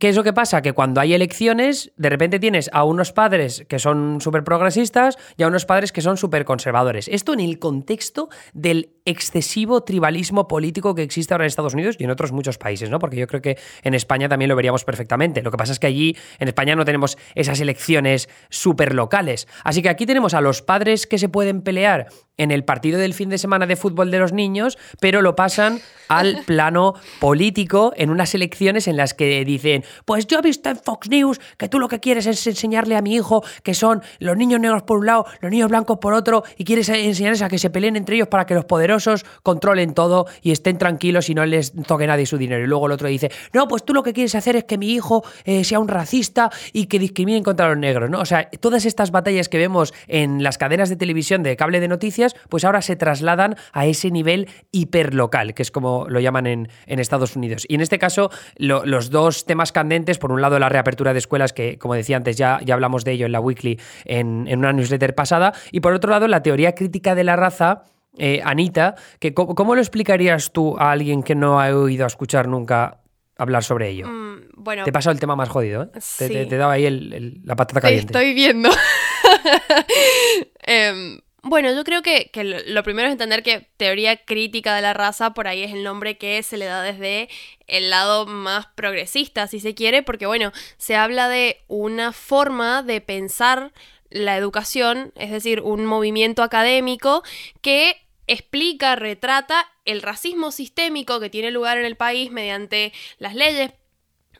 ¿Qué 0.00 0.08
es 0.08 0.16
lo 0.16 0.24
que 0.24 0.32
pasa? 0.32 0.62
Que 0.62 0.72
cuando 0.72 1.02
hay 1.02 1.12
elecciones, 1.12 1.92
de 1.98 2.08
repente 2.08 2.38
tienes 2.38 2.70
a 2.72 2.84
unos 2.84 3.12
padres 3.12 3.66
que 3.68 3.78
son 3.78 4.22
súper 4.22 4.42
progresistas 4.42 5.18
y 5.36 5.42
a 5.42 5.48
unos 5.48 5.66
padres 5.66 5.92
que 5.92 6.00
son 6.00 6.16
súper 6.16 6.46
conservadores. 6.46 7.08
Esto 7.08 7.34
en 7.34 7.40
el 7.40 7.58
contexto 7.58 8.30
del 8.54 8.94
excesivo 9.04 9.82
tribalismo 9.82 10.48
político 10.48 10.94
que 10.94 11.02
existe 11.02 11.34
ahora 11.34 11.44
en 11.44 11.48
Estados 11.48 11.74
Unidos 11.74 11.96
y 11.98 12.04
en 12.04 12.10
otros 12.10 12.32
muchos 12.32 12.56
países, 12.56 12.88
¿no? 12.88 12.98
Porque 12.98 13.18
yo 13.18 13.26
creo 13.26 13.42
que 13.42 13.58
en 13.82 13.92
España 13.92 14.30
también 14.30 14.48
lo 14.48 14.56
veríamos 14.56 14.84
perfectamente. 14.84 15.42
Lo 15.42 15.50
que 15.50 15.58
pasa 15.58 15.72
es 15.72 15.78
que 15.78 15.88
allí, 15.88 16.16
en 16.38 16.48
España, 16.48 16.74
no 16.74 16.86
tenemos 16.86 17.18
esas 17.34 17.60
elecciones 17.60 18.30
súper 18.48 18.94
locales. 18.94 19.46
Así 19.62 19.82
que 19.82 19.90
aquí 19.90 20.06
tenemos 20.06 20.32
a 20.32 20.40
los 20.40 20.62
padres 20.62 21.06
que 21.06 21.18
se 21.18 21.28
pueden 21.28 21.60
pelear 21.60 22.06
en 22.38 22.50
el 22.50 22.64
partido 22.64 22.98
del 22.98 23.12
fin 23.12 23.28
de 23.28 23.38
semana 23.38 23.66
de 23.66 23.76
fútbol 23.76 24.10
de 24.10 24.18
los 24.18 24.32
niños, 24.32 24.78
pero 25.00 25.20
lo 25.20 25.36
pasan 25.36 25.80
al 26.08 26.42
plano 26.46 26.94
político 27.20 27.92
en 27.96 28.10
unas 28.10 28.34
elecciones 28.34 28.88
en 28.88 28.96
las 28.96 29.14
que 29.14 29.44
dicen, 29.44 29.81
pues 30.04 30.26
yo 30.26 30.38
he 30.38 30.42
visto 30.42 30.68
en 30.68 30.76
Fox 30.76 31.08
News 31.08 31.40
que 31.56 31.68
tú 31.68 31.78
lo 31.78 31.88
que 31.88 32.00
quieres 32.00 32.26
es 32.26 32.46
enseñarle 32.46 32.96
a 32.96 33.02
mi 33.02 33.14
hijo 33.14 33.42
que 33.62 33.74
son 33.74 34.02
los 34.18 34.36
niños 34.36 34.60
negros 34.60 34.82
por 34.82 34.98
un 34.98 35.06
lado, 35.06 35.26
los 35.40 35.50
niños 35.50 35.68
blancos 35.68 35.98
por 35.98 36.14
otro, 36.14 36.44
y 36.56 36.64
quieres 36.64 36.88
enseñarles 36.88 37.42
a 37.42 37.48
que 37.48 37.58
se 37.58 37.70
peleen 37.70 37.96
entre 37.96 38.16
ellos 38.16 38.28
para 38.28 38.46
que 38.46 38.54
los 38.54 38.64
poderosos 38.64 39.24
controlen 39.42 39.94
todo 39.94 40.26
y 40.42 40.52
estén 40.52 40.78
tranquilos 40.78 41.28
y 41.28 41.34
no 41.34 41.44
les 41.46 41.72
toque 41.86 42.06
nadie 42.06 42.26
su 42.26 42.38
dinero. 42.38 42.64
Y 42.64 42.66
luego 42.66 42.86
el 42.86 42.92
otro 42.92 43.08
dice, 43.08 43.30
no, 43.52 43.68
pues 43.68 43.84
tú 43.84 43.94
lo 43.94 44.02
que 44.02 44.12
quieres 44.12 44.34
hacer 44.34 44.56
es 44.56 44.64
que 44.64 44.78
mi 44.78 44.92
hijo 44.92 45.24
eh, 45.44 45.64
sea 45.64 45.78
un 45.78 45.88
racista 45.88 46.50
y 46.72 46.86
que 46.86 46.98
discriminen 46.98 47.42
contra 47.42 47.68
los 47.68 47.78
negros, 47.78 48.10
¿no? 48.10 48.20
O 48.20 48.26
sea, 48.26 48.48
todas 48.50 48.84
estas 48.84 49.10
batallas 49.10 49.48
que 49.48 49.58
vemos 49.58 49.94
en 50.08 50.42
las 50.42 50.58
cadenas 50.58 50.88
de 50.88 50.96
televisión 50.96 51.42
de 51.42 51.56
cable 51.56 51.80
de 51.80 51.88
noticias, 51.88 52.34
pues 52.48 52.64
ahora 52.64 52.82
se 52.82 52.96
trasladan 52.96 53.56
a 53.72 53.86
ese 53.86 54.10
nivel 54.10 54.48
hiperlocal, 54.70 55.54
que 55.54 55.62
es 55.62 55.70
como 55.70 56.06
lo 56.08 56.20
llaman 56.20 56.46
en, 56.46 56.68
Estados 56.86 57.34
Unidos. 57.34 57.64
Y 57.66 57.74
en 57.74 57.80
este 57.80 57.98
caso, 57.98 58.30
los 58.56 59.10
dos 59.10 59.44
temas 59.44 59.71
candentes, 59.72 60.18
por 60.18 60.32
un 60.32 60.40
lado 60.40 60.58
la 60.58 60.68
reapertura 60.68 61.12
de 61.12 61.18
escuelas, 61.18 61.52
que 61.52 61.78
como 61.78 61.94
decía 61.94 62.16
antes, 62.16 62.36
ya, 62.36 62.60
ya 62.64 62.74
hablamos 62.74 63.04
de 63.04 63.12
ello 63.12 63.26
en 63.26 63.32
la 63.32 63.40
weekly, 63.40 63.78
en, 64.04 64.46
una 64.56 64.72
newsletter 64.72 65.14
pasada, 65.14 65.52
y 65.70 65.80
por 65.80 65.92
otro 65.92 66.10
lado 66.10 66.28
la 66.28 66.42
teoría 66.42 66.74
crítica 66.74 67.14
de 67.14 67.24
la 67.24 67.36
raza, 67.36 67.84
eh, 68.18 68.40
Anita, 68.44 68.94
que 69.18 69.32
¿cómo, 69.34 69.74
lo 69.74 69.80
explicarías 69.80 70.52
tú 70.52 70.76
a 70.78 70.92
alguien 70.92 71.22
que 71.22 71.34
no 71.34 71.60
ha 71.60 71.74
oído 71.74 72.06
escuchar 72.06 72.46
nunca 72.46 73.00
hablar 73.38 73.64
sobre 73.64 73.88
ello? 73.88 74.06
Mm, 74.06 74.40
bueno, 74.56 74.84
te 74.84 74.90
he 74.90 74.92
pasado 74.92 75.12
el 75.12 75.20
tema 75.20 75.34
más 75.34 75.48
jodido, 75.48 75.84
¿eh? 75.84 75.88
Te, 76.18 76.46
te, 76.46 76.56
daba 76.56 76.74
ahí 76.74 77.40
la 77.44 77.56
patata 77.56 77.80
caliente. 77.80 78.06
estoy 78.06 78.34
viendo. 78.34 78.68
eh, 80.66 81.18
bueno, 81.42 81.72
yo 81.72 81.82
creo 81.82 82.02
que, 82.02 82.30
lo 82.66 82.82
primero 82.84 83.08
es 83.08 83.12
entender 83.12 83.42
que 83.42 83.68
teoría 83.76 84.16
crítica 84.16 84.76
de 84.76 84.82
la 84.82 84.94
raza 84.94 85.34
por 85.34 85.48
ahí 85.48 85.62
es 85.62 85.72
el 85.72 85.82
nombre 85.82 86.16
que 86.16 86.42
se 86.44 86.56
le 86.56 86.66
da 86.66 86.82
desde 86.82 87.28
el 87.66 87.90
lado 87.90 88.26
más 88.26 88.66
progresista, 88.66 89.48
si 89.48 89.58
se 89.58 89.74
quiere, 89.74 90.02
porque 90.02 90.26
bueno, 90.26 90.52
se 90.78 90.94
habla 90.94 91.28
de 91.28 91.60
una 91.66 92.12
forma 92.12 92.82
de 92.82 93.00
pensar 93.00 93.72
la 94.08 94.36
educación, 94.36 95.12
es 95.16 95.30
decir, 95.30 95.60
un 95.60 95.84
movimiento 95.84 96.42
académico 96.42 97.22
que 97.60 97.96
explica, 98.26 98.94
retrata 98.94 99.66
el 99.84 100.00
racismo 100.00 100.52
sistémico 100.52 101.18
que 101.18 101.30
tiene 101.30 101.50
lugar 101.50 101.76
en 101.76 101.86
el 101.86 101.96
país 101.96 102.30
mediante 102.30 102.92
las 103.18 103.34
leyes 103.34 103.72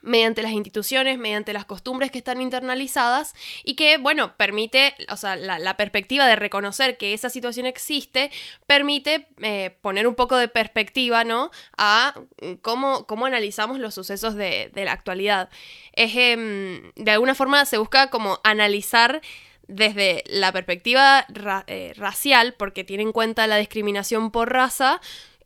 mediante 0.03 0.43
las 0.43 0.51
instituciones, 0.51 1.17
mediante 1.17 1.53
las 1.53 1.65
costumbres 1.65 2.11
que 2.11 2.19
están 2.19 2.41
internalizadas 2.41 3.33
y 3.63 3.75
que, 3.75 3.97
bueno, 3.97 4.35
permite, 4.37 4.93
o 5.09 5.17
sea, 5.17 5.35
la, 5.35 5.77
perspectiva 5.77 6.27
de 6.27 6.35
reconocer 6.35 6.97
que 6.97 7.13
esa 7.13 7.29
situación 7.29 7.65
existe, 7.65 8.29
permite 8.67 9.27
eh, 9.41 9.75
poner 9.81 10.05
un 10.05 10.13
poco 10.13 10.37
de 10.37 10.49
perspectiva, 10.49 11.23
¿no? 11.23 11.49
A 11.77 12.13
cómo, 12.61 13.07
cómo 13.07 13.25
analizamos 13.25 13.79
los 13.79 13.95
sucesos 13.95 14.35
de, 14.35 14.71
la 14.75 14.91
actualidad. 14.91 15.49
Es, 15.93 16.11
em, 16.15 16.91
de 16.95 17.11
alguna 17.11 17.33
forma 17.33 17.65
se 17.65 17.77
busca 17.77 18.09
como 18.09 18.39
analizar 18.43 19.21
desde 19.67 20.23
la 20.27 20.51
perspectiva 20.51 21.25
eh, 21.67 21.93
racial, 21.95 22.53
porque 22.57 22.83
tiene 22.83 23.03
en 23.03 23.11
cuenta 23.11 23.47
la 23.47 23.57
discriminación 23.57 24.31
por 24.31 24.51
raza, 24.51 24.99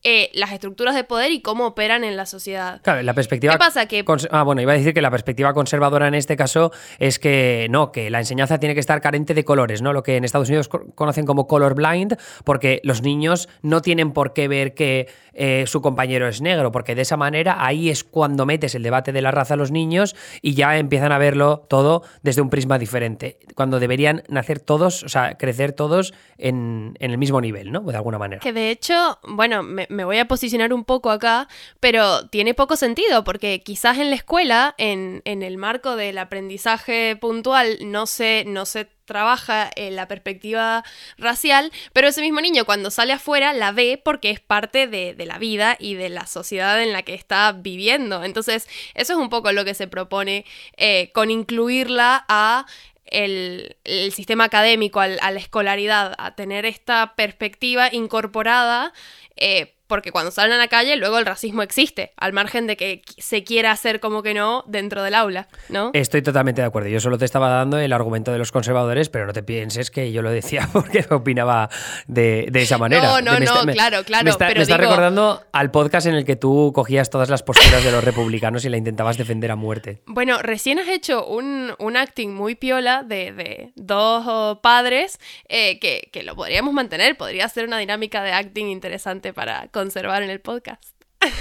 eh, 0.09 0.31
las 0.33 0.53
estructuras 0.53 0.95
de 0.95 1.03
poder 1.03 1.33
y 1.33 1.41
cómo 1.41 1.67
operan 1.67 2.05
en 2.05 2.15
la 2.15 2.25
sociedad. 2.25 2.79
Claro, 2.81 3.01
la 3.03 3.13
perspectiva. 3.13 3.51
¿Qué 3.51 3.59
pasa? 3.59 3.87
Que... 3.87 4.05
Ah, 4.31 4.43
bueno, 4.43 4.61
iba 4.61 4.71
a 4.71 4.77
decir 4.77 4.93
que 4.93 5.01
la 5.01 5.11
perspectiva 5.11 5.53
conservadora 5.53 6.07
en 6.07 6.13
este 6.13 6.37
caso 6.37 6.71
es 6.97 7.19
que 7.19 7.67
no, 7.69 7.91
que 7.91 8.09
la 8.09 8.19
enseñanza 8.19 8.57
tiene 8.57 8.73
que 8.73 8.79
estar 8.79 9.01
carente 9.01 9.33
de 9.33 9.43
colores, 9.43 9.81
¿no? 9.81 9.91
Lo 9.91 10.03
que 10.03 10.15
en 10.15 10.23
Estados 10.23 10.47
Unidos 10.47 10.69
conocen 10.69 11.25
como 11.25 11.45
color 11.45 11.75
blind, 11.75 12.15
porque 12.45 12.79
los 12.85 13.01
niños 13.01 13.49
no 13.61 13.81
tienen 13.81 14.13
por 14.13 14.31
qué 14.31 14.47
ver 14.47 14.75
que 14.75 15.09
eh, 15.33 15.65
su 15.67 15.81
compañero 15.81 16.27
es 16.27 16.41
negro, 16.41 16.71
porque 16.71 16.95
de 16.95 17.03
esa 17.03 17.15
manera 17.15 17.63
ahí 17.63 17.89
es 17.89 18.03
cuando 18.03 18.45
metes 18.45 18.73
el 18.75 18.83
debate 18.83 19.11
de 19.11 19.21
la 19.21 19.31
raza 19.31 19.53
a 19.53 19.57
los 19.57 19.71
niños 19.71 20.15
y 20.41 20.55
ya 20.55 20.77
empiezan 20.77 21.11
a 21.11 21.17
verlo 21.17 21.65
todo 21.69 22.01
desde 22.23 22.41
un 22.41 22.49
prisma 22.49 22.79
diferente, 22.79 23.37
cuando 23.53 23.79
deberían 23.79 24.23
nacer 24.29 24.59
todos, 24.59 25.03
o 25.03 25.09
sea, 25.09 25.37
crecer 25.37 25.73
todos 25.73 26.13
en, 26.39 26.95
el 26.99 27.17
mismo 27.17 27.39
nivel, 27.39 27.71
¿no? 27.71 27.81
De 27.81 27.95
alguna 27.95 28.17
manera. 28.17 28.39
Que 28.39 28.53
de 28.53 28.71
hecho, 28.71 29.19
bueno, 29.27 29.61
me, 29.61 29.96
me 29.97 30.05
voy 30.05 30.19
a 30.19 30.27
posicionar 30.27 30.73
un 30.73 30.85
poco 30.85 31.09
acá, 31.09 31.49
pero 31.79 32.27
tiene 32.27 32.53
poco 32.53 32.77
sentido 32.77 33.23
porque 33.23 33.61
quizás 33.63 33.97
en 33.97 34.11
la 34.11 34.15
escuela, 34.15 34.75
en, 34.77 35.21
el 35.25 35.57
marco 35.57 35.95
del 35.95 36.19
aprendizaje 36.19 37.15
puntual, 37.15 37.79
no 37.81 38.05
se, 38.05 38.43
no 38.45 38.65
se 38.65 38.85
trabaja 39.05 39.71
en 39.75 39.95
la 39.95 40.07
perspectiva 40.07 40.83
racial, 41.17 41.71
pero 41.93 42.09
ese 42.09 42.21
mismo 42.21 42.41
niño 42.41 42.65
cuando 42.65 42.91
sale 42.91 43.13
afuera 43.13 43.53
la 43.53 43.71
ve 43.71 43.99
porque 44.03 44.29
es 44.29 44.39
parte 44.39 44.85
de, 44.85 45.15
la 45.25 45.39
vida 45.39 45.75
y 45.79 45.95
de 45.95 46.09
la 46.09 46.27
sociedad 46.27 46.81
en 46.81 46.93
la 46.93 47.01
que 47.01 47.15
está 47.15 47.51
viviendo. 47.53 48.23
Entonces, 48.23 48.67
eso 48.93 49.13
es 49.13 49.19
un 49.19 49.29
poco 49.29 49.51
lo 49.51 49.65
que 49.65 49.73
se 49.73 49.87
propone 49.87 50.45
eh, 50.77 51.09
con 51.13 51.31
incluirla 51.31 52.23
a 52.29 52.67
el, 53.05 53.75
sistema 54.11 54.43
académico, 54.43 54.99
a 54.99 55.07
la 55.07 55.39
escolaridad, 55.39 56.13
a 56.17 56.35
tener 56.35 56.65
esta 56.65 57.15
perspectiva 57.15 57.89
incorporada 57.91 58.93
eh, 59.37 59.76
porque 59.87 60.11
cuando 60.11 60.31
salen 60.31 60.53
a 60.53 60.57
la 60.57 60.67
calle 60.67 60.95
luego 60.95 61.17
el 61.17 61.25
racismo 61.25 61.61
existe, 61.61 62.11
al 62.17 62.33
margen 62.33 62.67
de 62.67 62.77
que 62.77 63.01
se 63.17 63.43
quiera 63.43 63.71
hacer 63.71 63.99
como 63.99 64.21
que 64.21 64.33
no 64.33 64.63
dentro 64.67 65.03
del 65.03 65.15
aula, 65.15 65.47
¿no? 65.69 65.91
Estoy 65.93 66.21
totalmente 66.21 66.61
de 66.61 66.67
acuerdo. 66.67 66.89
Yo 66.89 66.99
solo 66.99 67.17
te 67.17 67.25
estaba 67.25 67.49
dando 67.49 67.79
el 67.79 67.93
argumento 67.93 68.31
de 68.31 68.37
los 68.37 68.51
conservadores, 68.51 69.09
pero 69.09 69.25
no 69.25 69.33
te 69.33 69.43
pienses 69.43 69.91
que 69.91 70.11
yo 70.11 70.21
lo 70.21 70.29
decía 70.29 70.69
porque 70.73 71.05
opinaba 71.09 71.69
de, 72.07 72.49
esa 72.53 72.77
manera. 72.77 73.07
No, 73.07 73.21
no, 73.21 73.39
no, 73.39 73.71
claro, 73.71 74.03
claro. 74.03 74.25
Me 74.25 74.29
está, 74.29 74.49
está 74.51 74.77
recordando 74.77 75.43
al 75.51 75.71
podcast 75.71 76.07
en 76.07 76.15
el 76.15 76.25
que 76.25 76.35
tú 76.35 76.71
cogías 76.73 77.09
todas 77.09 77.29
las 77.29 77.43
posturas 77.43 77.83
de 77.83 77.91
los 77.91 78.03
republicanos 78.03 78.65
y 78.65 78.69
la 78.69 78.77
intentabas 78.77 79.17
defender 79.17 79.51
a 79.51 79.55
muerte. 79.55 80.01
Bueno, 80.05 80.39
recién 80.41 80.79
has 80.79 80.87
hecho 80.87 81.25
un, 81.25 81.75
acting 81.97 82.33
muy 82.33 82.55
piola 82.55 83.03
de, 83.03 83.71
dos 83.75 84.59
padres 84.61 85.19
eh, 85.47 85.79
que, 85.79 86.09
que 86.11 86.23
lo 86.23 86.35
podríamos 86.35 86.73
mantener. 86.73 87.17
Podría 87.17 87.47
ser 87.49 87.65
una 87.65 87.77
dinámica 87.77 88.21
de 88.23 88.33
acting 88.33 88.67
interesante 88.67 89.33
para 89.33 89.67
conservar 89.77 90.23
en 90.23 90.31
el 90.31 90.41
podcast. 90.41 90.96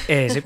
Eh, 0.09 0.43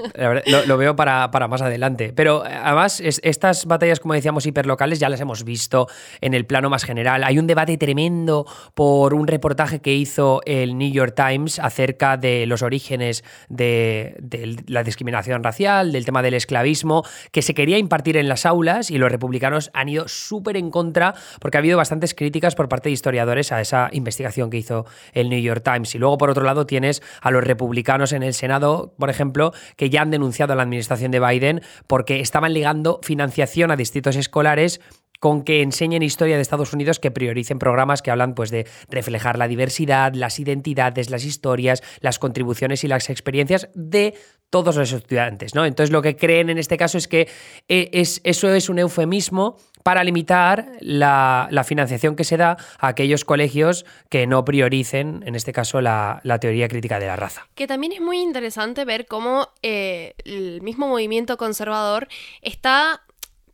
lo, 0.66 0.76
veo 0.76 0.96
para, 0.96 1.28
más 1.48 1.62
adelante. 1.62 2.12
Pero 2.14 2.46
eh, 2.46 2.50
además, 2.50 3.00
estas 3.00 3.66
batallas, 3.66 4.00
como 4.00 4.14
decíamos, 4.14 4.46
hiperlocales 4.46 4.98
ya 4.98 5.08
las 5.08 5.20
hemos 5.20 5.44
visto 5.44 5.86
en 6.20 6.34
el 6.34 6.46
plano 6.46 6.70
más 6.70 6.84
general. 6.84 7.24
Hay 7.24 7.38
un 7.38 7.46
debate 7.46 7.76
tremendo 7.76 8.46
por 8.74 9.14
un 9.14 9.26
reportaje 9.26 9.80
que 9.80 9.94
hizo 9.94 10.40
el 10.46 10.78
New 10.78 10.90
York 10.90 11.14
Times 11.14 11.58
acerca 11.58 12.16
de 12.16 12.46
los 12.46 12.62
orígenes 12.62 13.24
de, 13.48 14.16
la 14.66 14.82
discriminación 14.82 15.42
racial, 15.42 15.92
del 15.92 16.04
tema 16.04 16.22
del 16.22 16.34
esclavismo, 16.34 17.04
que 17.32 17.42
se 17.42 17.54
quería 17.54 17.78
impartir 17.78 18.16
en 18.16 18.28
las 18.28 18.46
aulas 18.46 18.90
y 18.90 18.98
los 18.98 19.10
republicanos 19.10 19.70
han 19.74 19.88
ido 19.88 20.08
súper 20.08 20.56
en 20.56 20.70
contra 20.70 21.14
porque 21.40 21.58
ha 21.58 21.60
habido 21.60 21.76
bastantes 21.76 22.14
críticas 22.14 22.54
por 22.54 22.68
parte 22.68 22.88
de 22.88 22.94
historiadores 22.94 23.52
a 23.52 23.60
esa 23.60 23.88
investigación 23.92 24.50
que 24.50 24.58
hizo 24.58 24.86
el 25.12 25.28
New 25.28 25.40
York 25.40 25.62
Times. 25.64 25.94
Y 25.94 25.98
luego, 25.98 26.18
por 26.18 26.30
otro 26.30 26.44
lado, 26.44 26.66
tienes 26.66 27.02
a 27.20 27.30
los 27.30 27.44
republicanos 27.44 28.12
en 28.12 28.22
el 28.22 28.34
Senado, 28.34 28.94
por 28.98 29.10
ejemplo, 29.10 29.29
que 29.76 29.90
ya 29.90 30.02
han 30.02 30.10
denunciado 30.10 30.52
a 30.52 30.56
la 30.56 30.62
administración 30.62 31.10
de 31.10 31.20
Biden 31.20 31.62
porque 31.86 32.20
estaban 32.20 32.54
ligando 32.54 33.00
financiación 33.02 33.70
a 33.70 33.76
distritos 33.76 34.16
escolares 34.16 34.80
con 35.20 35.44
que 35.44 35.62
enseñen 35.62 36.02
historia 36.02 36.36
de 36.36 36.42
Estados 36.42 36.72
Unidos 36.72 36.98
que 36.98 37.10
prioricen 37.10 37.58
programas 37.58 38.02
que 38.02 38.10
hablan 38.10 38.34
pues 38.34 38.50
de 38.50 38.66
reflejar 38.88 39.38
la 39.38 39.46
diversidad, 39.46 40.14
las 40.14 40.40
identidades, 40.40 41.10
las 41.10 41.24
historias, 41.24 41.82
las 42.00 42.18
contribuciones 42.18 42.82
y 42.84 42.88
las 42.88 43.10
experiencias 43.10 43.68
de 43.74 44.14
todos 44.50 44.76
los 44.76 44.92
estudiantes, 44.92 45.54
¿no? 45.54 45.64
Entonces 45.64 45.92
lo 45.92 46.02
que 46.02 46.16
creen 46.16 46.50
en 46.50 46.58
este 46.58 46.76
caso 46.76 46.98
es 46.98 47.08
que 47.08 47.28
eh, 47.68 47.88
es, 47.92 48.20
eso 48.24 48.52
es 48.52 48.68
un 48.68 48.78
eufemismo 48.80 49.56
para 49.82 50.04
limitar 50.04 50.72
la, 50.80 51.48
financiación 51.66 52.16
que 52.16 52.24
se 52.24 52.36
da 52.36 52.56
a 52.78 52.88
aquellos 52.88 53.24
colegios 53.24 53.86
que 54.08 54.26
no 54.26 54.44
prioricen, 54.44 55.22
en 55.26 55.34
este 55.34 55.52
caso, 55.52 55.80
la, 55.80 56.20
teoría 56.40 56.68
crítica 56.68 56.98
de 56.98 57.06
la 57.06 57.16
raza. 57.16 57.46
Que 57.54 57.66
también 57.66 57.92
es 57.92 58.00
muy 58.00 58.20
interesante 58.20 58.84
ver 58.84 59.06
cómo 59.06 59.48
eh, 59.62 60.14
el 60.24 60.60
mismo 60.62 60.88
movimiento 60.88 61.36
conservador 61.36 62.08
está 62.42 63.02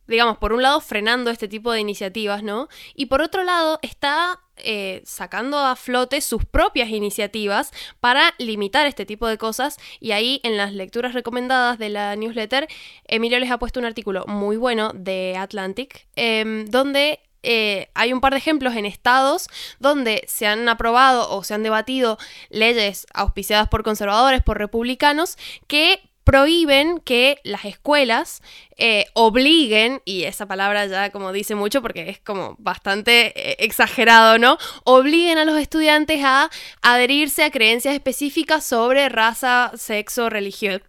digamos, 0.07 0.37
por 0.37 0.53
un 0.53 0.61
lado 0.61 0.79
frenando 0.81 1.31
este 1.31 1.47
tipo 1.47 1.71
de 1.71 1.79
iniciativas, 1.79 2.43
¿no? 2.43 2.67
Y 2.95 3.07
por 3.07 3.21
otro 3.21 3.43
lado 3.43 3.79
está 3.81 4.39
eh, 4.57 5.01
sacando 5.05 5.59
a 5.59 5.75
flote 5.75 6.19
sus 6.21 6.43
propias 6.45 6.89
iniciativas 6.89 7.71
para 7.99 8.33
limitar 8.39 8.87
este 8.87 9.05
tipo 9.05 9.27
de 9.27 9.37
cosas. 9.37 9.77
Y 9.99 10.11
ahí 10.11 10.39
en 10.43 10.57
las 10.57 10.73
lecturas 10.73 11.13
recomendadas 11.13 11.77
de 11.77 11.89
la 11.89 12.15
newsletter, 12.15 12.67
Emilio 13.05 13.39
les 13.39 13.51
ha 13.51 13.59
puesto 13.59 13.79
un 13.79 13.85
artículo 13.85 14.25
muy 14.27 14.57
bueno 14.57 14.91
de 14.95 15.35
Atlantic, 15.37 16.07
em, 16.15 16.65
donde 16.65 17.19
eh, 17.43 17.89
hay 17.93 18.13
un 18.13 18.19
par 18.19 18.33
de 18.33 18.39
ejemplos 18.39 18.75
en 18.75 18.85
estados 18.85 19.47
donde 19.79 20.23
se 20.27 20.47
han 20.47 20.67
aprobado 20.67 21.29
o 21.29 21.43
se 21.43 21.53
han 21.53 21.63
debatido 21.63 22.17
leyes 22.49 23.05
auspiciadas 23.13 23.69
por 23.69 23.83
conservadores, 23.83 24.41
por 24.43 24.57
republicanos, 24.57 25.37
que 25.67 26.01
prohíben 26.27 26.99
que 26.99 27.39
las 27.45 27.63
escuelas 27.63 28.41
eh, 28.75 29.05
obliguen, 29.13 30.01
y 30.03 30.23
esa 30.23 30.45
palabra 30.45 30.85
ya 30.85 31.09
como 31.09 31.31
dice 31.31 31.55
mucho 31.55 31.81
porque 31.81 32.09
es 32.09 32.19
como 32.19 32.57
bastante 32.59 33.27
eh, 33.27 33.55
exagerado, 33.59 34.37
¿no? 34.37 34.57
Obliguen 34.83 35.37
a 35.37 35.45
los 35.45 35.57
estudiantes 35.57 36.19
a 36.25 36.49
adherirse 36.81 37.45
a 37.45 37.49
creencias 37.49 37.95
específicas 37.95 38.65
sobre 38.65 39.07
raza, 39.07 39.71
sexo, 39.77 40.29
religión 40.29 40.83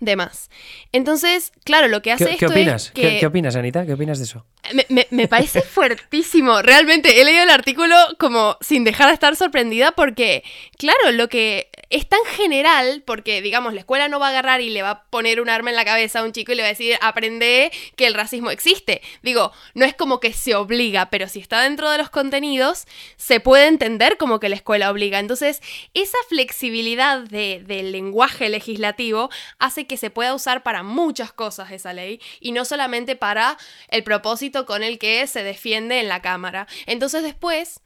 demás. 0.00 0.48
Entonces, 0.92 1.52
claro, 1.64 1.88
lo 1.88 2.02
que 2.02 2.12
hace 2.12 2.26
¿Qué, 2.26 2.30
esto 2.32 2.46
¿qué 2.46 2.52
opinas? 2.52 2.86
Es 2.86 2.90
que... 2.92 3.18
¿Qué, 3.18 3.26
opinas, 3.26 3.56
Anita? 3.56 3.84
¿Qué 3.84 3.94
opinas 3.94 4.18
de 4.18 4.24
eso? 4.24 4.46
Me, 4.88 5.06
me, 5.10 5.28
parece 5.28 5.60
fuertísimo. 5.62 6.62
Realmente 6.62 7.20
he 7.20 7.24
leído 7.24 7.42
el 7.42 7.50
artículo 7.50 7.96
como 8.18 8.56
sin 8.60 8.84
dejar 8.84 9.08
de 9.08 9.14
estar 9.14 9.34
sorprendida 9.36 9.92
porque, 9.92 10.44
claro, 10.76 11.12
lo 11.12 11.28
que 11.28 11.68
es 11.90 12.08
tan 12.08 12.24
general, 12.26 13.02
porque 13.06 13.40
digamos, 13.40 13.74
la 13.74 13.80
escuela 13.80 14.08
no 14.08 14.20
va 14.20 14.26
a 14.26 14.30
agarrar 14.30 14.60
y 14.60 14.70
le 14.70 14.82
va 14.82 14.90
a 14.90 15.04
poner 15.04 15.40
un 15.40 15.48
arma 15.48 15.70
en 15.70 15.76
la 15.76 15.84
cabeza 15.84 16.20
a 16.20 16.24
un 16.24 16.32
chico 16.32 16.52
y 16.52 16.54
le 16.54 16.62
va 16.62 16.68
a 16.68 16.70
decir, 16.70 16.98
aprende 17.00 17.72
que 17.96 18.06
el 18.06 18.14
racismo 18.14 18.50
existe. 18.50 19.00
Digo, 19.22 19.52
no 19.74 19.84
es 19.84 19.94
como 19.94 20.20
que 20.20 20.32
se 20.32 20.54
obliga, 20.54 21.10
pero 21.10 21.28
si 21.28 21.40
está 21.40 21.62
dentro 21.62 21.90
de 21.90 21.98
los 21.98 22.10
contenidos, 22.10 22.86
se 23.16 23.40
puede 23.40 23.66
entender 23.66 24.16
como 24.18 24.40
que 24.40 24.48
la 24.48 24.56
escuela 24.56 24.90
obliga. 24.90 25.18
Entonces, 25.18 25.62
esa 25.94 26.18
flexibilidad 26.28 27.20
de, 27.20 27.62
del 27.66 27.92
lenguaje 27.92 28.48
legislativo 28.48 29.30
hace 29.58 29.86
que 29.86 29.96
se 29.96 30.10
pueda 30.10 30.34
usar 30.34 30.62
para 30.62 30.82
muchas 30.82 31.32
cosas 31.32 31.70
esa 31.70 31.92
ley 31.92 32.20
y 32.40 32.52
no 32.52 32.64
solamente 32.64 33.16
para 33.16 33.56
el 33.88 34.02
propósito 34.04 34.66
con 34.66 34.82
el 34.82 34.98
que 34.98 35.26
se 35.26 35.42
defiende 35.42 36.00
en 36.00 36.08
la 36.08 36.22
Cámara. 36.22 36.66
Entonces 36.86 37.22
después 37.22 37.80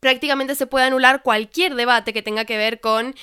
prácticamente 0.00 0.54
se 0.54 0.66
puede 0.66 0.86
anular 0.86 1.22
cualquier 1.22 1.74
debate 1.74 2.12
que 2.12 2.22
tenga 2.22 2.44
que 2.44 2.56
ver 2.56 2.80
con 2.80 3.14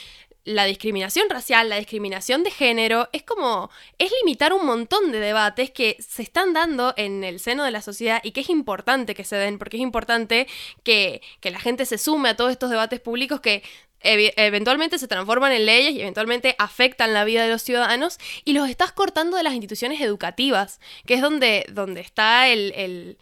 la 0.47 0.63
discriminación 0.63 1.29
racial, 1.29 1.67
la 1.67 1.75
discriminación 1.75 2.41
de 2.41 2.51
género, 2.51 3.09
es 3.11 3.23
como, 3.23 3.69
es 3.97 4.09
limitar 4.21 4.53
un 4.53 4.65
montón 4.65 5.11
de 5.11 5.19
debates 5.19 5.71
que 5.71 5.97
se 5.99 6.23
están 6.23 6.53
dando 6.53 6.93
en 6.95 7.25
el 7.25 7.41
seno 7.41 7.65
de 7.65 7.71
la 7.71 7.81
sociedad 7.81 8.21
y 8.23 8.31
que 8.31 8.39
es 8.39 8.49
importante 8.49 9.13
que 9.13 9.25
se 9.25 9.35
den, 9.35 9.59
porque 9.59 9.75
es 9.75 9.83
importante 9.83 10.47
que, 10.83 11.21
que 11.41 11.51
la 11.51 11.59
gente 11.59 11.85
se 11.85 11.97
sume 11.97 12.29
a 12.29 12.37
todos 12.37 12.51
estos 12.51 12.69
debates 12.69 13.01
públicos 13.01 13.41
que 13.41 13.61
eventualmente 14.01 14.99
se 14.99 15.07
transforman 15.07 15.51
en 15.51 15.65
leyes 15.65 15.93
y 15.93 16.01
eventualmente 16.01 16.55
afectan 16.59 17.13
la 17.13 17.25
vida 17.25 17.43
de 17.43 17.49
los 17.49 17.61
ciudadanos 17.61 18.19
y 18.45 18.53
los 18.53 18.69
estás 18.69 18.91
cortando 18.91 19.37
de 19.37 19.43
las 19.43 19.53
instituciones 19.53 19.99
educativas, 20.01 20.79
que 21.05 21.15
es 21.15 21.21
donde, 21.21 21.65
donde 21.69 22.01
está 22.01 22.47
el, 22.47 23.17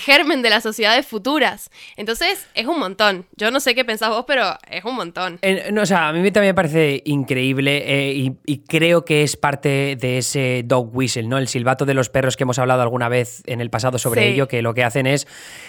germen 0.00 0.42
de 0.42 0.50
las 0.50 0.62
sociedades 0.62 1.06
futuras. 1.06 1.70
Entonces, 1.96 2.46
es 2.54 2.66
un 2.66 2.78
montón. 2.78 3.26
Yo 3.36 3.50
no 3.50 3.60
sé 3.60 3.74
qué 3.74 3.84
pensás 3.84 4.10
vos, 4.10 4.24
pero 4.26 4.56
es 4.70 4.84
un 4.84 4.94
montón. 4.94 5.40
no, 5.72 5.82
o 5.82 5.86
sea, 5.86 6.08
a 6.08 6.12
mí 6.12 6.30
también 6.30 6.50
me 6.50 6.54
parece 6.54 7.02
increíble 7.04 7.82
eh, 7.84 8.32
y, 8.46 8.58
creo 8.58 9.04
que 9.04 9.22
es 9.22 9.36
parte 9.36 9.96
de 10.00 10.18
ese 10.18 10.62
dog 10.64 10.94
whistle, 10.94 11.24
¿no? 11.24 11.38
El 11.38 11.48
silbato 11.48 11.84
de 11.84 11.94
los 11.94 12.08
perros 12.08 12.36
que 12.36 12.44
hemos 12.44 12.58
hablado 12.58 12.82
alguna 12.82 13.08
vez 13.08 13.42
en 13.46 13.60
el 13.60 13.70
pasado 13.70 13.98
sobre 13.98 14.28
ello, 14.28 14.48
que 14.48 14.62
lo 14.62 14.72
que 14.72 14.84
hacen 14.84 15.06
es... 15.06 15.26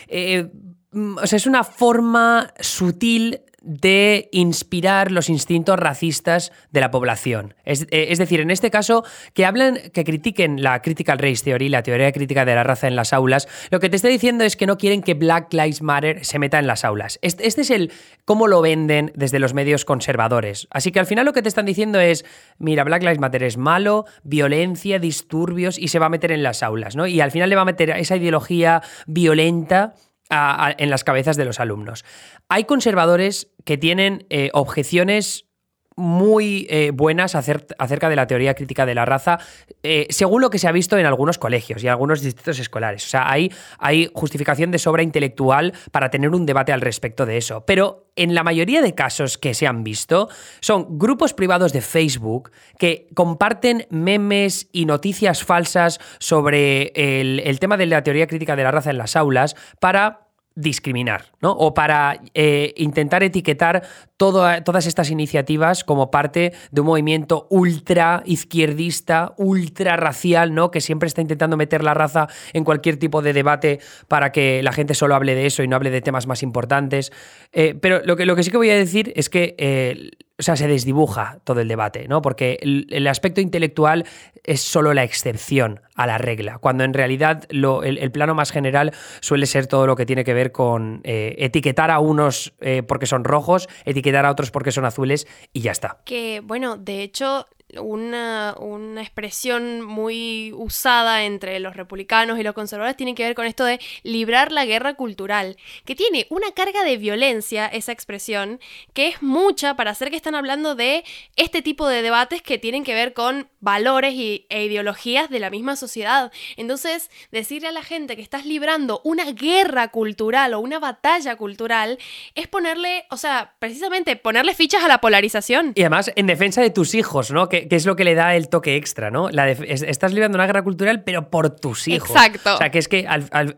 Eh, 0.08 0.48
mm, 0.91 1.17
o 1.17 1.27
sea, 1.27 1.38
es 1.38 1.48
una 1.48 1.63
forma 1.63 2.53
sutil 2.60 3.41
de 3.63 4.27
inspirar 4.34 5.10
los 5.10 5.29
instintos 5.29 5.79
racistas 5.79 6.51
de 6.72 6.82
la 6.82 6.91
población. 6.91 7.55
Es, 7.63 7.88
eh, 7.91 8.13
decir, 8.17 8.41
en 8.41 8.51
este 8.51 8.70
caso, 8.70 9.05
que 9.34 9.46
hablen, 9.46 9.89
que 9.93 10.03
critiquen 10.03 10.62
la 10.62 10.82
critical 10.82 11.17
race 11.17 11.46
theory, 11.46 11.70
la 11.70 11.82
teoría 11.82 12.12
crítica 12.12 12.43
de 12.43 12.55
la 12.55 12.63
raza 12.63 12.88
en 12.88 12.98
las 12.98 13.13
aulas, 13.13 13.48
lo 13.72 13.79
que 13.79 13.89
te 13.89 13.96
está 13.96 14.10
diciendo 14.10 14.43
es 14.43 14.58
que 14.58 14.67
no 14.67 14.77
quieren 14.77 15.01
que 15.01 15.13
Black 15.13 15.53
Lives 15.53 15.82
Matter 15.82 16.25
se 16.25 16.39
meta 16.39 16.60
en 16.60 16.67
las 16.67 16.84
aulas. 16.84 17.20
Este, 17.22 17.48
es 17.48 17.70
el 17.70 17.91
cómo 18.25 18.48
lo 18.48 18.62
venden 18.62 19.13
desde 19.15 19.39
los 19.39 19.53
medios 19.53 19.86
conservadores. 19.86 20.67
Así 20.70 20.91
que 20.91 21.00
al 21.00 21.05
final 21.05 21.25
lo 21.25 21.32
que 21.32 21.41
te 21.41 21.48
están 21.48 21.65
diciendo 21.65 22.01
es, 22.01 22.25
mira, 22.58 22.84
Black 22.84 23.01
Lives 23.01 23.20
Matter 23.20 23.43
es 23.43 23.55
malo, 23.55 24.05
violencia, 24.24 25.00
disturbios 25.00 25.79
y 25.79 25.88
se 25.88 26.00
va 26.00 26.08
a 26.08 26.10
meter 26.10 26.34
en 26.34 26.43
las 26.43 26.63
aulas, 26.63 26.98
¿no? 26.98 27.08
Y 27.08 27.22
al 27.22 27.32
final 27.32 27.50
le 27.50 27.55
va 27.55 27.62
a 27.62 27.65
meter 27.65 27.91
esa 27.91 28.17
ideología 28.17 28.82
violenta 29.08 29.96
en 30.30 30.89
las 30.89 31.03
cabezas 31.03 31.38
de 31.38 31.46
los 31.46 31.60
alumnos. 31.60 32.06
Hay 32.50 32.63
conservadores 32.63 33.51
que 33.65 33.77
tienen 33.77 34.25
eh, 34.30 34.50
objeciones 34.53 35.46
muy 35.95 36.67
eh, 36.69 36.91
buenas 36.93 37.35
acerca 37.35 38.09
de 38.09 38.15
la 38.15 38.27
teoría 38.27 38.53
crítica 38.53 38.85
de 38.85 38.95
la 38.95 39.05
raza, 39.05 39.39
eh, 39.83 40.07
según 40.09 40.41
lo 40.41 40.50
que 40.50 40.59
se 40.59 40.67
ha 40.67 40.71
visto 40.71 40.97
en 40.97 41.05
algunos 41.05 41.38
colegios 41.38 41.83
y 41.83 41.88
algunos 41.88 42.21
distritos 42.21 42.59
escolares. 42.59 43.05
O 43.05 43.09
sea, 43.09 43.29
hay, 43.31 43.51
hay 43.79 44.09
justificación 44.13 44.71
de 44.71 44.79
sobra 44.79 45.03
intelectual 45.03 45.73
para 45.91 46.09
tener 46.09 46.29
un 46.29 46.45
debate 46.45 46.71
al 46.71 46.81
respecto 46.81 47.25
de 47.25 47.38
eso. 47.38 47.65
Pero 47.65 48.07
en 48.15 48.35
la 48.35 48.43
mayoría 48.43 48.81
de 48.81 48.93
casos 48.93 49.38
que 49.38 49.53
se 49.53 49.67
han 49.67 49.83
visto, 49.83 50.29
son 50.59 51.00
grupos 51.00 51.33
privados 51.33 51.73
de 51.73 51.81
Facebook 51.81 52.51
que 52.77 53.07
comparten 53.13 53.88
memes 53.89 54.69
y 54.71 54.85
noticias 54.85 55.43
falsas 55.43 56.00
sobre 56.19 56.91
el, 56.95 57.59
tema 57.59 57.77
de 57.77 57.85
la 57.85 58.03
teoría 58.03 58.27
crítica 58.27 58.55
de 58.55 58.63
la 58.63 58.71
raza 58.71 58.91
en 58.91 58.97
las 58.97 59.15
aulas 59.15 59.55
para 59.79 60.27
discriminar, 60.55 61.31
¿no? 61.41 61.51
O 61.51 61.73
para 61.73 62.21
eh, 62.35 62.73
intentar 62.77 63.23
etiquetar 63.23 63.83
todas 64.32 64.86
estas 64.86 65.10
iniciativas 65.10 65.84
como 65.84 66.12
parte 66.12 66.53
de 66.72 66.82
un 66.82 66.88
movimiento 66.88 67.48
ultra 67.50 68.24
izquierdista, 68.25 69.34
ultra 69.38 69.98
racial, 69.98 70.53
¿no? 70.53 70.72
Que 70.72 70.82
siempre 70.82 71.08
está 71.08 71.22
intentando 71.22 71.58
meter 71.58 71.84
la 71.84 71.94
raza 71.94 72.27
en 72.53 72.63
cualquier 72.63 72.98
tipo 72.98 73.22
de 73.22 73.34
debate 73.34 73.80
para 74.08 74.32
que 74.32 74.62
la 74.63 74.72
gente 74.72 74.94
solo 74.94 75.15
hable 75.15 75.36
de 75.36 75.46
eso 75.46 75.63
y 75.63 75.68
no 75.68 75.75
hable 75.75 75.89
de 75.89 76.01
temas 76.01 76.27
más 76.27 76.44
importantes. 76.44 77.12
Eh, 77.51 77.75
pero 77.80 78.01
lo 78.06 78.15
que, 78.15 78.25
lo 78.25 78.36
que 78.36 78.44
sí 78.44 78.51
que 78.51 78.58
voy 78.58 78.70
a 78.70 78.75
decir 78.75 79.13
es 79.15 79.30
que 79.30 79.56
eh, 79.58 80.12
o 80.39 80.42
sea, 80.42 80.56
se 80.56 80.68
desdibuja 80.68 81.39
todo 81.44 81.62
el 81.62 81.68
debate, 81.68 82.08
¿no? 82.08 82.22
Porque 82.22 82.58
el, 82.62 83.08
aspecto 83.08 83.39
intelectual 83.39 84.06
es 84.44 84.62
solo 84.62 84.94
la 84.94 85.03
excepción 85.03 85.82
a 85.96 86.08
la 86.08 86.18
regla, 86.18 86.58
cuando 86.58 86.84
en 86.84 86.94
realidad 86.94 87.46
el, 87.50 88.12
plano 88.12 88.34
más 88.34 88.51
general 88.51 88.94
suele 89.20 89.46
ser 89.46 89.68
todo 89.68 89.86
lo 89.86 89.96
que 89.96 90.08
tiene 90.08 90.24
que 90.24 90.34
ver 90.34 90.51
con 90.51 91.01
eh, 91.03 91.36
etiquetar 91.38 91.92
a 91.92 92.00
unos 92.00 92.53
porque 92.88 93.06
son 93.06 93.24
rojos, 93.24 93.70
etiquetar 93.86 94.12
a 94.15 94.32
otros 94.32 94.51
porque 94.51 94.72
son 94.72 94.86
azules 94.86 95.27
y 95.51 95.62
ya 95.62 95.72
está. 95.72 96.01
Que, 96.05 96.41
bueno, 96.43 96.77
de 96.77 97.03
hecho, 97.03 97.48
una, 97.80 98.56
expresión 99.01 99.82
muy 99.82 100.53
usada 100.53 101.24
entre 101.24 101.60
los 101.60 101.75
republicanos 101.75 102.39
y 102.39 102.44
los 102.44 102.53
conservadores 102.53 102.98
tiene 102.98 103.15
que 103.15 103.24
ver 103.24 103.36
con 103.36 103.46
esto 103.46 103.65
de 103.65 103.80
librar 104.03 104.51
la 104.51 104.65
guerra 104.65 104.94
cultural, 104.94 105.58
que 105.86 105.96
tiene 105.96 106.27
una 106.30 106.51
carga 106.51 106.84
de 106.84 106.98
violencia 106.98 107.68
esa 107.68 107.92
expresión, 107.92 108.60
que 108.94 109.08
es 109.08 109.22
mucha 109.22 109.75
para 109.75 109.92
hacer 109.92 110.10
que 110.10 110.15
están 110.15 110.36
hablando 110.36 110.75
de 110.75 111.03
este 111.36 111.62
tipo 111.62 111.88
de 111.88 112.01
debates 112.01 112.42
que 112.42 112.58
tienen 112.58 112.84
que 112.84 112.94
ver 112.94 113.13
con 113.13 113.48
valores 113.60 114.13
y, 114.13 114.46
e 114.50 114.65
ideologías 114.65 115.30
de 115.30 115.39
la 115.39 115.50
misma 115.50 115.75
sociedad. 115.75 116.32
Entonces, 116.58 117.10
decirle 117.32 117.70
a 117.70 117.72
la 117.72 117.84
gente 117.84 118.15
que 118.15 118.22
estás 118.22 118.46
librando 118.46 119.01
una 119.03 119.32
guerra 119.32 119.89
cultural 119.89 120.53
o 120.53 120.60
una 120.60 120.80
batalla 120.80 121.36
cultural 121.36 121.98
es 122.36 122.48
ponerle, 122.48 123.06
o 123.10 123.18
sea, 123.18 123.56
precisamente 123.60 124.15
ponerle 124.15 124.53
fichas 124.53 124.84
a 124.84 124.88
la 124.88 125.00
polarización. 125.00 125.74
Y 125.75 125.82
además 125.82 126.12
en 126.15 126.27
defensa 126.27 126.62
de 126.62 126.70
tus 126.70 126.96
hijos, 126.96 127.32
¿no? 127.32 127.50
Que, 127.50 127.62
que, 127.67 127.75
es 127.75 127.86
lo 127.86 127.96
que 127.96 128.03
le 128.03 128.15
da 128.15 128.36
el 128.36 128.50
toque 128.50 128.75
extra, 128.75 129.12
¿no? 129.12 129.29
La 129.29 129.50
estás 129.50 130.13
librando 130.13 130.38
una 130.38 130.46
guerra 130.46 130.63
cultural, 130.63 131.03
pero 131.03 131.29
por 131.29 131.50
tus 131.50 131.88
hijos. 131.88 132.10
Exacto. 132.10 132.55
O 132.55 132.58
sea, 132.58 132.72
que 132.72 132.79
es 132.79 132.88
que 132.88 133.08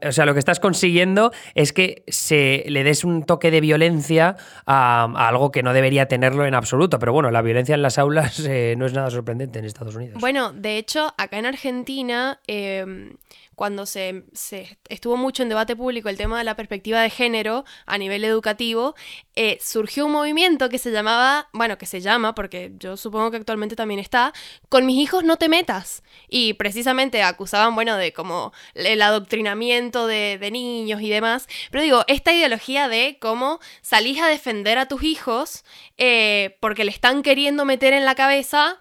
o 0.06 0.12
sea, 0.12 0.26
lo 0.26 0.34
que 0.34 0.40
estás 0.40 0.60
consiguiendo 0.60 1.32
es 1.54 1.74
que 1.74 2.04
se 2.08 2.64
le 2.68 2.84
des 2.84 3.04
un 3.04 3.24
toque 3.24 3.52
de 3.52 3.62
violencia 3.62 4.36
a, 4.66 5.28
algo 5.28 5.52
que 5.52 5.64
no 5.64 5.74
debería 5.74 6.08
tenerlo 6.08 6.46
en 6.46 6.56
absoluto. 6.56 7.00
Pero 7.00 7.14
bueno, 7.14 7.32
la 7.32 7.42
violencia 7.42 7.76
en 7.76 7.82
las 7.82 7.98
aulas 7.98 8.40
eh, 8.40 8.76
no 8.78 8.86
es 8.86 8.94
nada 8.94 9.10
sorprendente 9.10 9.60
en 9.60 9.66
Estados 9.66 9.96
Unidos. 9.96 10.20
Bueno, 10.20 10.54
de 10.54 10.78
hecho, 10.78 11.14
acá 11.18 11.38
en 11.38 11.46
Argentina. 11.46 12.40
Eh, 12.48 13.14
cuando 13.56 13.86
se, 13.86 14.26
estuvo 14.90 15.18
mucho 15.18 15.44
en 15.44 15.50
debate 15.50 15.76
público 15.76 16.10
el 16.10 16.18
tema 16.18 16.38
de 16.38 16.44
la 16.44 16.56
perspectiva 16.56 17.02
de 17.02 17.10
género 17.10 17.66
a 17.86 17.98
nivel 17.98 18.24
educativo, 18.24 18.96
eh, 19.36 19.58
surgió 19.62 20.06
un 20.06 20.12
movimiento 20.12 20.70
que 20.70 20.78
se 20.78 20.92
llamaba, 20.92 21.50
bueno, 21.54 21.78
que 21.78 21.86
se 21.86 22.02
llama, 22.02 22.36
porque 22.36 22.74
yo 22.78 22.98
supongo 22.98 23.32
que 23.32 23.38
actualmente 23.38 23.76
también 23.76 24.00
está, 24.00 24.34
con 24.70 24.86
mis 24.86 24.98
hijos 24.98 25.24
no 25.24 25.38
te 25.38 25.50
metas. 25.50 26.04
Y 26.30 26.54
precisamente 26.54 27.24
acusaban, 27.24 27.76
bueno, 27.76 27.98
de 27.98 28.14
como 28.14 28.54
el 28.74 29.02
adoctrinamiento 29.02 30.08
de, 30.08 30.40
niños 30.52 31.02
y 31.02 31.10
demás. 31.10 31.48
Pero 31.72 31.84
digo, 31.84 32.04
esta 32.08 32.32
ideología 32.32 32.88
de 32.88 33.18
cómo 33.20 33.60
salís 33.82 34.22
a 34.22 34.28
defender 34.28 34.78
a 34.78 34.88
tus 34.88 35.04
hijos 35.04 35.66
eh, 35.98 36.58
porque 36.60 36.86
le 36.86 36.92
están 36.92 37.24
queriendo 37.24 37.66
meter 37.66 37.94
en 37.94 38.06
la 38.06 38.16
cabeza 38.16 38.80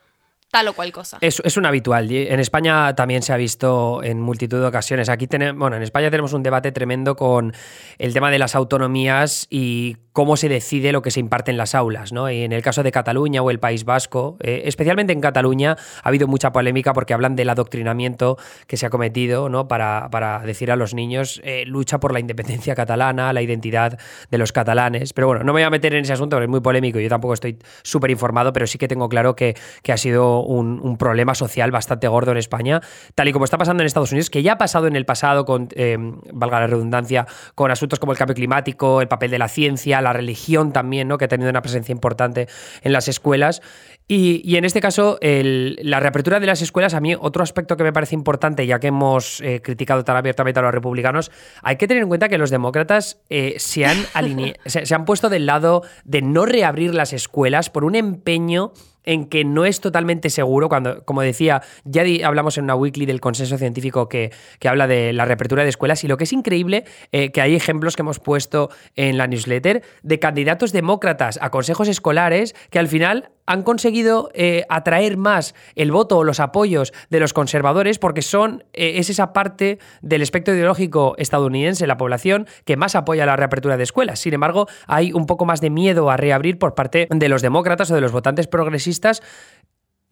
tal 0.55 0.69
o 0.69 0.73
cual 0.73 0.93
cosa. 0.93 1.19
Es, 1.21 1.57
un 1.57 1.67
habitual. 1.67 2.09
En 2.13 2.39
España 2.39 2.95
también 2.95 3.23
se 3.23 3.33
ha 3.33 3.37
visto 3.37 4.05
en 4.05 4.21
multitud 4.21 4.61
de 4.61 4.67
ocasiones. 4.67 5.09
Aquí 5.09 5.27
tenemos, 5.27 5.59
bueno, 5.59 5.75
en 5.75 5.83
España 5.83 6.13
tenemos 6.13 6.33
un 6.33 6.45
debate 6.45 6.71
tremendo 6.71 7.17
con 7.17 7.53
el 7.99 8.15
tema 8.15 8.31
de 8.31 8.39
las 8.39 8.55
autonomías 8.55 9.49
y 9.51 9.97
cómo 10.13 10.37
se 10.37 10.49
decide 10.49 10.93
lo 10.93 11.03
que 11.03 11.11
se 11.11 11.19
imparte 11.19 11.51
en 11.51 11.57
las 11.57 11.75
aulas. 11.75 12.13
¿no? 12.13 12.31
Y 12.31 12.43
en 12.43 12.53
el 12.53 12.63
caso 12.63 12.85
de 12.85 12.93
Cataluña 12.93 13.43
o 13.43 13.51
el 13.51 13.59
País 13.59 13.85
Vasco, 13.85 14.37
eh, 14.41 14.63
especialmente 14.67 15.13
en 15.13 15.21
Cataluña, 15.21 15.77
ha 16.05 16.09
habido 16.09 16.29
mucha 16.29 16.53
polémica 16.53 16.93
porque 16.93 17.15
hablan 17.15 17.35
del 17.35 17.51
adoctrinamiento 17.51 18.39
que 18.69 18.77
se 18.77 18.87
ha 18.87 18.91
cometido 18.91 19.49
¿no? 19.49 19.67
para, 19.67 20.09
para 20.13 20.39
decir 20.39 20.71
a 20.71 20.77
los 20.77 20.95
niños 20.95 21.41
eh, 21.43 21.65
lucha 21.67 21.99
por 21.99 22.13
la 22.13 22.21
independencia 22.21 22.77
catalana, 22.77 23.33
la 23.33 23.43
identidad 23.43 23.99
de 24.31 24.39
los 24.39 24.53
catalanes. 24.53 25.13
Pero 25.13 25.27
bueno, 25.27 25.43
no 25.43 25.53
me 25.53 25.63
voy 25.63 25.67
a 25.67 25.71
meter 25.71 25.95
en 25.95 26.05
ese 26.05 26.13
asunto 26.13 26.37
porque 26.37 26.45
es 26.45 26.51
muy 26.51 26.61
polémico. 26.61 27.01
Yo 27.01 27.09
tampoco 27.09 27.35
estoy 27.35 27.59
súper 27.83 28.13
informado, 28.13 28.53
pero 28.53 28.69
sí 28.69 28.79
que 28.79 28.87
tengo 28.87 29.09
claro 29.09 29.35
que, 29.35 29.57
que 29.83 29.91
ha 29.91 29.97
sido 29.97 30.44
un, 30.45 30.97
problema 30.99 31.35
social 31.35 31.71
bastante 31.71 32.07
gordo 32.07 32.31
en 32.31 32.39
España, 32.39 32.81
tal 33.15 33.29
y 33.29 33.33
como 33.33 33.45
está 33.45 33.59
pasando 33.59 33.83
en 33.83 33.87
Estados 33.87 34.13
Unidos, 34.13 34.31
que 34.31 34.43
ya 34.43 34.53
ha 34.53 34.59
pasado 34.59 34.87
en 34.87 34.97
el 34.97 35.05
pasado 35.05 35.45
con, 35.45 35.69
eh, 35.75 35.97
valga 36.33 36.61
la 36.61 36.67
redundancia, 36.67 37.27
con 37.55 37.71
asuntos 37.71 37.99
como 37.99 38.13
el 38.13 38.19
cambio 38.19 38.35
climático, 38.35 39.01
el 39.01 39.09
papel 39.09 39.31
de 39.31 39.39
la 39.39 39.49
ciencia, 39.49 40.01
la 40.01 40.13
religión 40.13 40.73
también, 40.73 41.09
¿no? 41.09 41.19
que 41.19 41.25
ha 41.25 41.29
tenido 41.29 41.51
una 41.51 41.63
presencia 41.63 41.93
importante 41.93 42.49
en 42.83 42.93
las 42.93 43.09
escuelas. 43.09 43.61
Y, 44.07 44.57
en 44.57 44.67
este 44.67 44.83
caso, 44.83 45.19
la 45.23 45.99
reapertura 45.99 46.39
de 46.39 46.47
las 46.47 46.61
escuelas, 46.61 46.93
a 46.93 47.01
mí 47.01 47.15
otro 47.19 47.43
aspecto 47.43 47.79
que 47.79 47.85
me 47.85 47.93
parece 47.93 48.15
importante, 48.15 48.67
ya 48.67 48.79
que 48.79 48.89
hemos 48.89 49.41
eh, 49.41 49.63
criticado 49.63 50.05
tan 50.05 50.17
abiertamente 50.17 50.61
a 50.61 50.63
los 50.63 50.75
republicanos, 50.75 51.31
hay 51.63 51.77
que 51.77 51.89
tener 51.89 52.03
en 52.03 52.09
cuenta 52.09 52.29
que 52.29 52.37
los 52.37 52.51
demócratas 52.51 53.23
eh, 53.31 53.55
se, 53.57 53.87
han 53.87 53.97
se 54.67 54.95
han 54.95 55.07
puesto 55.07 55.31
del 55.31 55.47
lado 55.47 55.83
de 56.05 56.21
no 56.21 56.45
reabrir 56.45 56.95
las 56.95 57.15
escuelas 57.15 57.71
por 57.71 57.85
un 57.85 57.95
empeño 57.95 58.73
en 59.05 59.27
que 59.27 59.45
no 59.45 59.65
es 59.65 59.81
totalmente 59.81 60.31
seguro, 60.31 60.69
cuando, 60.69 61.05
como 61.05 61.23
decía, 61.23 61.63
ya 61.85 62.05
hablamos 62.27 62.59
en 62.59 62.65
una 62.65 62.75
weekly 62.75 63.07
del 63.07 63.21
consenso 63.21 63.59
científico 63.59 64.09
que, 64.09 64.33
que 64.59 64.69
habla 64.69 64.87
de 64.87 65.13
la 65.13 65.25
reapertura 65.25 65.63
de 65.63 65.69
escuelas, 65.69 66.05
y 66.05 66.09
lo 66.09 66.17
que 66.17 66.25
es 66.25 66.33
increíble, 66.33 66.85
eh, 67.13 67.31
que 67.31 67.41
hay 67.41 67.55
ejemplos 67.55 67.97
que 67.97 68.03
hemos 68.03 68.19
puesto 68.19 68.71
en 68.97 69.19
la 69.19 69.27
newsletter 69.27 69.83
de 70.03 70.19
candidatos 70.19 70.73
demócratas 70.73 71.39
a 71.41 71.51
consejos 71.51 71.89
escolares 71.89 72.55
que 72.71 72.79
al 72.79 72.89
final 72.89 73.31
han 73.47 73.63
conseguido 73.63 74.31
eh, 74.35 74.65
atraer 74.69 75.17
más 75.17 75.55
el 75.75 75.93
voto 75.93 76.19
o 76.19 76.25
los 76.25 76.41
apoyos 76.41 76.93
de 77.11 77.21
los 77.21 77.33
conservadores 77.33 77.99
porque 77.99 78.23
son, 78.23 78.65
eh, 78.73 78.95
es 78.97 79.11
esa 79.11 79.33
parte 79.33 79.79
del 80.03 80.23
espectro 80.23 80.55
ideológico 80.55 81.15
estadounidense, 81.19 81.87
la 81.87 81.97
población, 81.97 82.47
que 82.65 82.77
más 82.77 82.95
apoya 82.95 83.27
la 83.27 83.37
reapertura 83.37 83.77
de 83.77 83.85
escuelas. 83.85 84.21
Sin 84.21 84.35
embargo, 84.35 84.67
hay 84.87 85.13
un 85.13 85.27
poco 85.27 85.45
más 85.45 85.61
de 85.61 85.71
miedo 85.71 86.11
a 86.11 86.17
reabrir 86.17 86.59
por 86.59 86.75
parte 86.75 87.09
de 87.11 87.29
los 87.29 87.43
demócratas 87.43 87.91
o 87.91 87.95
de 87.95 88.01
los 88.01 88.13
votantes 88.13 88.47
progresistas 88.47 89.23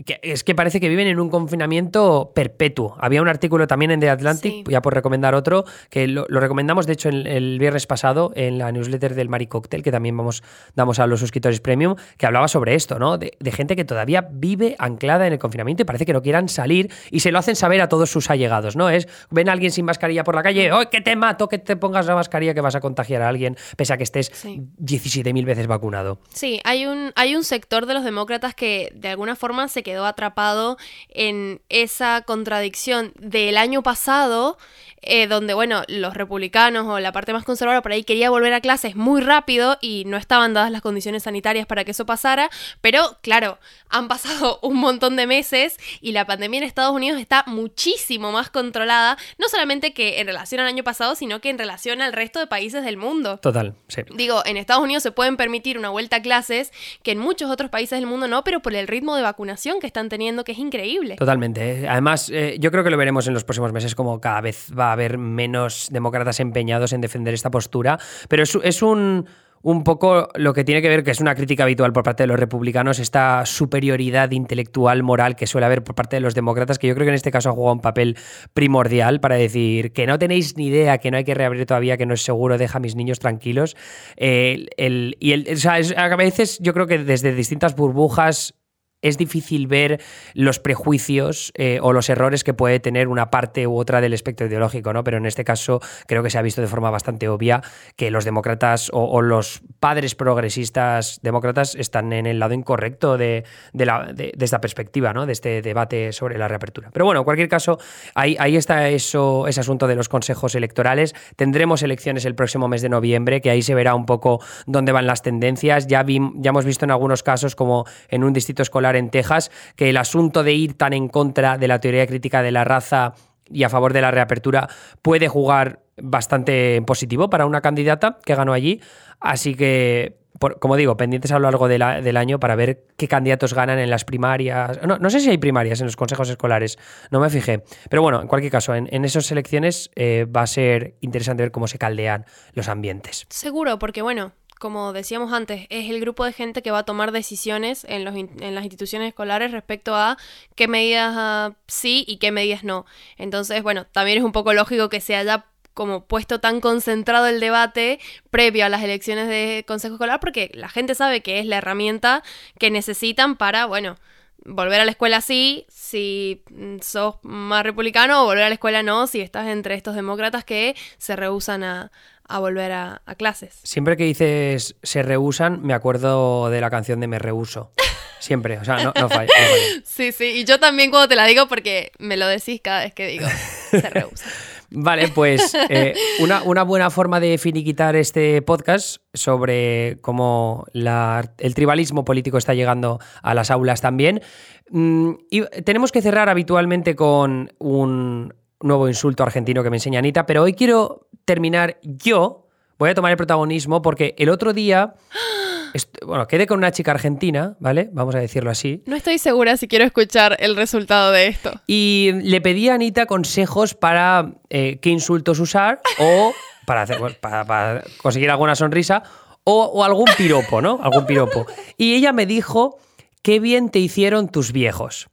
que 0.04 0.18
es 0.22 0.44
que 0.44 0.54
parece 0.54 0.80
que 0.80 0.88
viven 0.88 1.06
en 1.06 1.18
un 1.20 1.30
confinamiento 1.30 2.32
perpetuo. 2.34 2.96
Había 2.98 3.22
un 3.22 3.28
artículo 3.28 3.66
también 3.66 3.90
en 3.90 4.00
The 4.00 4.10
Atlantic, 4.10 4.52
Sí. 4.52 4.64
ya 4.68 4.82
por 4.82 4.94
recomendar 4.94 5.34
otro, 5.34 5.64
que 5.90 6.06
lo, 6.08 6.26
lo 6.28 6.40
recomendamos 6.40 6.86
de 6.86 6.92
hecho 6.94 7.08
el, 7.08 7.26
el 7.26 7.58
viernes 7.58 7.86
pasado 7.86 8.32
en 8.34 8.58
la 8.58 8.72
newsletter 8.72 9.14
del 9.14 9.28
Mari 9.28 9.46
Cocktail, 9.46 9.82
que 9.82 9.90
también 9.92 10.16
vamos, 10.16 10.42
damos 10.74 10.98
a 10.98 11.06
los 11.06 11.20
suscriptores 11.20 11.60
premium, 11.60 11.94
que 12.16 12.26
hablaba 12.26 12.48
sobre 12.48 12.74
esto, 12.74 12.98
¿no? 12.98 13.18
De, 13.18 13.32
de 13.38 13.52
gente 13.52 13.76
que 13.76 13.84
todavía 13.84 14.26
vive 14.30 14.74
anclada 14.78 15.26
en 15.26 15.32
el 15.34 15.38
confinamiento 15.38 15.82
y 15.82 15.84
parece 15.86 16.04
que 16.06 16.12
no 16.12 16.22
quieran 16.22 16.48
salir 16.48 16.90
y 17.10 17.20
se 17.20 17.30
lo 17.32 17.38
hacen 17.38 17.56
saber 17.56 17.80
a 17.80 17.88
todos 17.88 18.10
sus 18.10 18.30
allegados, 18.30 18.76
¿no? 18.76 18.88
Es, 18.90 19.08
ven 19.30 19.48
a 19.48 19.52
alguien 19.52 19.70
sin 19.70 19.84
mascarilla 19.84 20.24
por 20.24 20.34
la 20.34 20.42
calle, 20.42 20.72
¡oh, 20.72 20.88
que 20.90 21.00
te 21.00 21.14
mato, 21.16 21.48
que 21.48 21.58
te 21.58 21.76
pongas 21.76 22.06
la 22.06 22.14
mascarilla 22.14 22.54
que 22.54 22.60
vas 22.60 22.74
a 22.74 22.80
contagiar 22.80 23.22
a 23.22 23.28
alguien, 23.28 23.56
pese 23.76 23.92
a 23.92 23.96
que 23.96 24.04
estés 24.04 24.30
Sí. 24.32 24.60
17.000 24.78 25.44
veces 25.44 25.66
vacunado. 25.66 26.18
Sí, 26.32 26.60
hay 26.64 26.86
un, 26.86 27.12
hay 27.16 27.34
un 27.36 27.44
sector 27.44 27.86
de 27.86 27.94
los 27.94 28.04
demócratas 28.04 28.54
que 28.54 28.90
de 28.94 29.08
alguna 29.08 29.36
forma 29.36 29.68
se 29.68 29.82
quedó 29.92 30.06
atrapado 30.06 30.78
en 31.10 31.60
esa 31.68 32.22
contradicción 32.22 33.12
del 33.18 33.58
año 33.58 33.82
pasado, 33.82 34.56
eh, 35.02 35.26
donde, 35.26 35.52
bueno, 35.52 35.82
los 35.88 36.14
republicanos 36.14 36.86
o 36.86 36.98
la 36.98 37.12
parte 37.12 37.32
más 37.32 37.44
conservadora 37.44 37.82
por 37.82 37.92
ahí 37.92 38.04
quería 38.04 38.30
volver 38.30 38.54
a 38.54 38.60
clases 38.60 38.96
muy 38.96 39.20
rápido 39.20 39.76
y 39.82 40.04
no 40.06 40.16
estaban 40.16 40.54
dadas 40.54 40.70
las 40.70 40.80
condiciones 40.80 41.24
sanitarias 41.24 41.66
para 41.66 41.84
que 41.84 41.90
eso 41.90 42.06
pasara, 42.06 42.48
pero 42.80 43.18
claro, 43.20 43.58
han 43.90 44.08
pasado 44.08 44.60
un 44.62 44.78
montón 44.78 45.16
de 45.16 45.26
meses 45.26 45.76
y 46.00 46.12
la 46.12 46.24
pandemia 46.24 46.58
en 46.58 46.64
Estados 46.64 46.94
Unidos 46.94 47.20
está 47.20 47.44
muchísimo 47.46 48.32
más 48.32 48.48
controlada, 48.48 49.18
no 49.36 49.48
solamente 49.48 49.92
que 49.92 50.20
en 50.20 50.26
relación 50.26 50.60
al 50.62 50.68
año 50.68 50.84
pasado, 50.84 51.16
sino 51.16 51.40
que 51.42 51.50
en 51.50 51.58
relación 51.58 52.00
al 52.00 52.14
resto 52.14 52.38
de 52.38 52.46
países 52.46 52.82
del 52.82 52.96
mundo. 52.96 53.38
Total, 53.38 53.74
sí. 53.88 54.02
Digo, 54.14 54.42
en 54.46 54.56
Estados 54.56 54.84
Unidos 54.84 55.02
se 55.02 55.12
pueden 55.12 55.36
permitir 55.36 55.76
una 55.76 55.90
vuelta 55.90 56.16
a 56.16 56.22
clases 56.22 56.72
que 57.02 57.10
en 57.10 57.18
muchos 57.18 57.50
otros 57.50 57.70
países 57.70 57.98
del 57.98 58.06
mundo 58.06 58.28
no, 58.28 58.42
pero 58.42 58.62
por 58.62 58.74
el 58.74 58.88
ritmo 58.88 59.16
de 59.16 59.22
vacunación 59.22 59.80
que 59.82 59.86
están 59.88 60.08
teniendo, 60.08 60.44
que 60.44 60.52
es 60.52 60.58
increíble. 60.58 61.16
Totalmente. 61.16 61.82
¿eh? 61.82 61.88
Además, 61.88 62.30
eh, 62.32 62.56
yo 62.58 62.70
creo 62.70 62.82
que 62.84 62.90
lo 62.90 62.96
veremos 62.96 63.26
en 63.28 63.34
los 63.34 63.44
próximos 63.44 63.72
meses 63.74 63.94
como 63.94 64.18
cada 64.20 64.40
vez 64.40 64.72
va 64.78 64.88
a 64.88 64.92
haber 64.92 65.18
menos 65.18 65.88
demócratas 65.90 66.40
empeñados 66.40 66.94
en 66.94 67.02
defender 67.02 67.34
esta 67.34 67.50
postura, 67.50 67.98
pero 68.30 68.44
es, 68.44 68.56
es 68.62 68.80
un, 68.82 69.26
un 69.60 69.84
poco 69.84 70.28
lo 70.34 70.54
que 70.54 70.64
tiene 70.64 70.82
que 70.82 70.88
ver, 70.88 71.04
que 71.04 71.10
es 71.12 71.20
una 71.20 71.34
crítica 71.34 71.64
habitual 71.64 71.92
por 71.92 72.02
parte 72.02 72.22
de 72.22 72.26
los 72.28 72.38
republicanos, 72.40 72.98
esta 72.98 73.44
superioridad 73.46 74.30
intelectual, 74.30 75.02
moral 75.02 75.36
que 75.36 75.46
suele 75.46 75.66
haber 75.66 75.84
por 75.84 75.94
parte 75.94 76.16
de 76.16 76.20
los 76.20 76.34
demócratas, 76.34 76.78
que 76.78 76.86
yo 76.88 76.94
creo 76.94 77.04
que 77.04 77.10
en 77.10 77.14
este 77.14 77.30
caso 77.30 77.48
ha 77.50 77.52
jugado 77.52 77.74
un 77.74 77.80
papel 77.80 78.16
primordial 78.54 79.20
para 79.20 79.36
decir 79.36 79.92
que 79.92 80.06
no 80.06 80.18
tenéis 80.18 80.56
ni 80.56 80.66
idea, 80.68 80.98
que 80.98 81.10
no 81.10 81.16
hay 81.16 81.24
que 81.24 81.34
reabrir 81.34 81.66
todavía, 81.66 81.96
que 81.96 82.06
no 82.06 82.14
es 82.14 82.22
seguro, 82.22 82.58
deja 82.58 82.78
a 82.78 82.80
mis 82.80 82.96
niños 82.96 83.18
tranquilos. 83.18 83.76
Eh, 84.16 84.66
el- 84.76 85.16
y 85.20 85.32
el, 85.32 85.46
o 85.52 85.56
sea, 85.56 85.78
es- 85.78 85.94
a 85.96 86.14
veces 86.16 86.58
yo 86.60 86.72
creo 86.72 86.86
que 86.86 86.98
desde 86.98 87.34
distintas 87.34 87.76
burbujas 87.76 88.54
es 89.02 89.18
difícil 89.18 89.66
ver 89.66 90.00
los 90.34 90.58
prejuicios 90.58 91.52
eh, 91.56 91.78
o 91.82 91.92
los 91.92 92.08
errores 92.08 92.44
que 92.44 92.54
puede 92.54 92.80
tener 92.80 93.08
una 93.08 93.30
parte 93.30 93.66
u 93.66 93.76
otra 93.76 94.00
del 94.00 94.14
espectro 94.14 94.46
ideológico, 94.46 94.92
¿no? 94.92 95.04
Pero 95.04 95.16
en 95.18 95.26
este 95.26 95.44
caso 95.44 95.80
creo 96.06 96.22
que 96.22 96.30
se 96.30 96.38
ha 96.38 96.42
visto 96.42 96.60
de 96.60 96.66
forma 96.68 96.90
bastante 96.90 97.28
obvia 97.28 97.62
que 97.96 98.10
los 98.10 98.24
demócratas 98.24 98.90
o, 98.92 99.20
los 99.20 99.62
padres 99.80 100.14
progresistas 100.14 101.20
demócratas 101.22 101.74
están 101.74 102.12
en 102.12 102.26
el 102.26 102.38
lado 102.38 102.54
incorrecto 102.54 103.18
de, 103.18 103.44
de 103.72 103.86
la- 103.86 104.12
de 104.12 104.32
esta 104.40 104.60
perspectiva, 104.60 105.12
¿no? 105.12 105.26
De 105.26 105.32
este 105.32 105.62
debate 105.62 106.12
sobre 106.12 106.38
la 106.38 106.48
reapertura. 106.48 106.90
Pero 106.92 107.04
bueno, 107.04 107.20
en 107.20 107.24
cualquier 107.24 107.48
caso, 107.48 107.78
ahí, 108.14 108.36
ahí 108.38 108.56
está 108.56 108.88
eso, 108.88 109.46
ese 109.48 109.60
asunto 109.60 109.86
de 109.86 109.94
los 109.96 110.08
consejos 110.08 110.54
electorales. 110.54 111.14
Tendremos 111.36 111.82
elecciones 111.82 112.24
el 112.24 112.34
próximo 112.34 112.68
mes 112.68 112.82
de 112.82 112.88
noviembre, 112.88 113.40
que 113.40 113.50
ahí 113.50 113.62
se 113.62 113.74
verá 113.74 113.94
un 113.94 114.06
poco 114.06 114.40
dónde 114.66 114.92
van 114.92 115.06
las 115.06 115.22
tendencias. 115.22 115.86
Ya, 115.86 116.02
vi- 116.02 116.20
ya 116.36 116.50
hemos 116.50 116.64
visto 116.64 116.84
en 116.84 116.90
algunos 116.92 117.22
casos, 117.22 117.56
como 117.56 117.84
en 118.08 118.24
un 118.24 118.32
distrito 118.32 118.62
escolar 118.62 118.91
en 118.96 119.10
Texas, 119.10 119.50
que 119.76 119.90
el 119.90 119.96
asunto 119.96 120.42
de 120.42 120.52
ir 120.52 120.74
tan 120.76 120.92
en 120.92 121.08
contra 121.08 121.58
de 121.58 121.68
la 121.68 121.80
teoría 121.80 122.06
crítica 122.06 122.42
de 122.42 122.52
la 122.52 122.64
raza 122.64 123.14
y 123.50 123.64
a 123.64 123.68
favor 123.68 123.92
de 123.92 124.00
la 124.00 124.10
reapertura 124.10 124.68
puede 125.02 125.28
jugar 125.28 125.80
bastante 126.00 126.80
positivo 126.86 127.28
para 127.30 127.46
una 127.46 127.60
candidata 127.60 128.18
que 128.24 128.34
ganó 128.34 128.52
allí. 128.52 128.80
Así 129.20 129.54
que, 129.54 130.16
como 130.58 130.76
digo, 130.76 130.96
pendientes 130.96 131.30
a 131.32 131.38
lo 131.38 131.42
largo 131.44 131.68
de 131.68 131.78
la- 131.78 132.00
del 132.00 132.16
año 132.16 132.40
para 132.40 132.54
ver 132.56 132.84
qué 132.96 133.06
candidatos 133.08 133.54
ganan 133.54 133.78
en 133.78 133.90
las 133.90 134.04
primarias. 134.04 134.80
No, 134.86 134.98
no 134.98 135.10
sé 135.10 135.20
si 135.20 135.28
hay 135.30 135.38
primarias 135.38 135.80
en 135.80 135.86
los 135.86 135.96
consejos 135.96 136.28
escolares, 136.30 136.78
no 137.10 137.20
me 137.20 137.30
fijé. 137.30 137.62
Pero 137.90 138.02
bueno, 138.02 138.20
en 138.22 138.26
cualquier 138.28 138.50
caso, 138.50 138.74
en, 138.74 138.88
en 138.90 139.04
esas 139.04 139.30
elecciones 139.30 139.90
eh, 139.94 140.24
va 140.34 140.42
a 140.42 140.46
ser 140.46 140.94
interesante 141.00 141.42
ver 141.42 141.52
cómo 141.52 141.68
se 141.68 141.78
caldean 141.78 142.24
los 142.54 142.68
ambientes. 142.68 143.26
Seguro, 143.28 143.78
porque 143.78 144.02
bueno, 144.02 144.32
como 144.62 144.92
decíamos 144.92 145.32
antes, 145.32 145.66
es 145.70 145.90
el 145.90 145.98
grupo 145.98 146.24
de 146.24 146.32
gente 146.32 146.62
que 146.62 146.70
va 146.70 146.78
a 146.78 146.82
tomar 146.84 147.10
decisiones 147.10 147.84
en, 147.88 148.04
los 148.04 148.14
en 148.14 148.54
las 148.54 148.62
instituciones 148.62 149.08
escolares 149.08 149.50
respecto 149.50 149.96
a 149.96 150.16
qué 150.54 150.68
medidas 150.68 151.12
ah, 151.16 151.56
sí 151.66 152.04
y 152.06 152.18
qué 152.18 152.30
medidas 152.30 152.62
no. 152.62 152.86
Entonces, 153.18 153.60
bueno, 153.64 153.86
también 153.86 154.18
es 154.18 154.24
un 154.24 154.30
poco 154.30 154.52
lógico 154.52 154.88
que 154.88 155.00
se 155.00 155.16
haya 155.16 155.46
como 155.74 156.04
puesto 156.04 156.38
tan 156.38 156.60
concentrado 156.60 157.26
el 157.26 157.40
debate 157.40 157.98
previo 158.30 158.64
a 158.64 158.68
las 158.68 158.84
elecciones 158.84 159.26
de 159.26 159.64
consejo 159.66 159.94
escolar 159.94 160.20
porque 160.20 160.52
la 160.54 160.68
gente 160.68 160.94
sabe 160.94 161.22
que 161.22 161.40
es 161.40 161.46
la 161.46 161.56
herramienta 161.56 162.22
que 162.60 162.70
necesitan 162.70 163.34
para, 163.34 163.66
bueno, 163.66 163.96
volver 164.44 164.80
a 164.80 164.84
la 164.84 164.92
escuela 164.92 165.20
sí, 165.22 165.66
si 165.70 166.44
mm, 166.50 166.76
sos 166.82 167.16
más 167.22 167.64
republicano, 167.64 168.22
o 168.22 168.26
volver 168.26 168.44
a 168.44 168.48
la 168.48 168.54
escuela 168.54 168.84
no, 168.84 169.08
si 169.08 169.22
estás 169.22 169.48
entre 169.48 169.74
estos 169.74 169.96
demócratas 169.96 170.44
que 170.44 170.76
se 170.98 171.16
rehusan 171.16 171.64
a, 171.64 171.90
a 172.34 172.38
volver 172.40 172.72
a, 172.72 173.02
a 173.06 173.14
clases. 173.14 173.58
Siempre 173.62 173.96
que 173.96 174.04
dices 174.04 174.76
se 174.82 175.02
rehusan, 175.02 175.62
me 175.62 175.74
acuerdo 175.74 176.50
de 176.50 176.60
la 176.60 176.70
canción 176.70 177.00
de 177.00 177.06
Me 177.08 177.18
rehuso. 177.18 177.72
Siempre, 178.18 178.58
o 178.58 178.64
sea, 178.64 178.76
no, 178.76 178.92
no 179.00 179.08
falla. 179.08 179.22
no 179.24 179.46
falla. 179.48 179.62
Sí, 179.84 180.12
sí, 180.12 180.24
y 180.26 180.44
yo 180.44 180.60
también 180.60 180.90
cuando 180.90 181.08
te 181.08 181.16
la 181.16 181.26
digo 181.26 181.48
porque 181.48 181.90
me 181.98 182.16
lo 182.16 182.26
decís 182.28 182.60
cada 182.62 182.84
vez 182.84 182.94
que 182.94 183.08
digo, 183.08 183.26
se 183.70 183.80
rehúsa. 183.90 184.26
Vale, 184.74 185.08
pues 185.08 185.54
eh, 185.68 185.92
una, 186.20 186.42
una 186.44 186.62
buena 186.62 186.88
forma 186.88 187.20
de 187.20 187.36
finiquitar 187.36 187.94
este 187.94 188.40
podcast 188.40 189.02
sobre 189.12 189.98
cómo 190.00 190.64
la- 190.72 191.30
el 191.38 191.54
tribalismo 191.54 192.04
político 192.06 192.38
está 192.38 192.54
llegando 192.54 192.98
a 193.22 193.34
las 193.34 193.50
aulas 193.50 193.82
también. 193.82 194.22
Mm, 194.70 195.12
y 195.30 195.42
tenemos 195.64 195.92
que 195.92 196.00
cerrar 196.00 196.30
habitualmente 196.30 196.96
con 196.96 197.52
un 197.58 198.32
nuevo 198.62 198.88
insulto 198.88 199.22
argentino 199.22 199.62
que 199.62 199.70
me 199.70 199.76
enseña 199.76 199.98
Anita, 199.98 200.26
pero 200.26 200.42
hoy 200.42 200.54
quiero 200.54 201.08
terminar 201.24 201.78
yo. 201.82 202.46
Voy 202.78 202.90
a 202.90 202.94
tomar 202.94 203.10
el 203.10 203.16
protagonismo 203.16 203.82
porque 203.82 204.14
el 204.18 204.28
otro 204.28 204.52
día, 204.52 204.94
bueno, 206.06 206.26
quedé 206.26 206.46
con 206.46 206.58
una 206.58 206.72
chica 206.72 206.90
argentina, 206.90 207.56
¿vale? 207.60 207.90
Vamos 207.92 208.14
a 208.14 208.18
decirlo 208.18 208.50
así. 208.50 208.82
No 208.86 208.96
estoy 208.96 209.18
segura 209.18 209.56
si 209.56 209.68
quiero 209.68 209.84
escuchar 209.84 210.36
el 210.40 210.56
resultado 210.56 211.12
de 211.12 211.28
esto. 211.28 211.52
Y 211.66 212.10
le 212.22 212.40
pedí 212.40 212.68
a 212.68 212.74
Anita 212.74 213.06
consejos 213.06 213.74
para 213.74 214.32
eh, 214.50 214.78
qué 214.80 214.90
insultos 214.90 215.38
usar 215.38 215.80
o 215.98 216.32
para, 216.66 216.82
hacer, 216.82 216.98
para, 217.20 217.44
para 217.44 217.84
conseguir 218.02 218.30
alguna 218.30 218.54
sonrisa 218.54 219.02
o, 219.44 219.64
o 219.64 219.84
algún 219.84 220.06
piropo, 220.16 220.60
¿no? 220.60 220.80
Algún 220.82 221.06
piropo. 221.06 221.46
Y 221.76 221.94
ella 221.94 222.12
me 222.12 222.26
dijo, 222.26 222.78
qué 223.22 223.38
bien 223.40 223.70
te 223.70 223.78
hicieron 223.78 224.28
tus 224.28 224.52
viejos. 224.52 225.08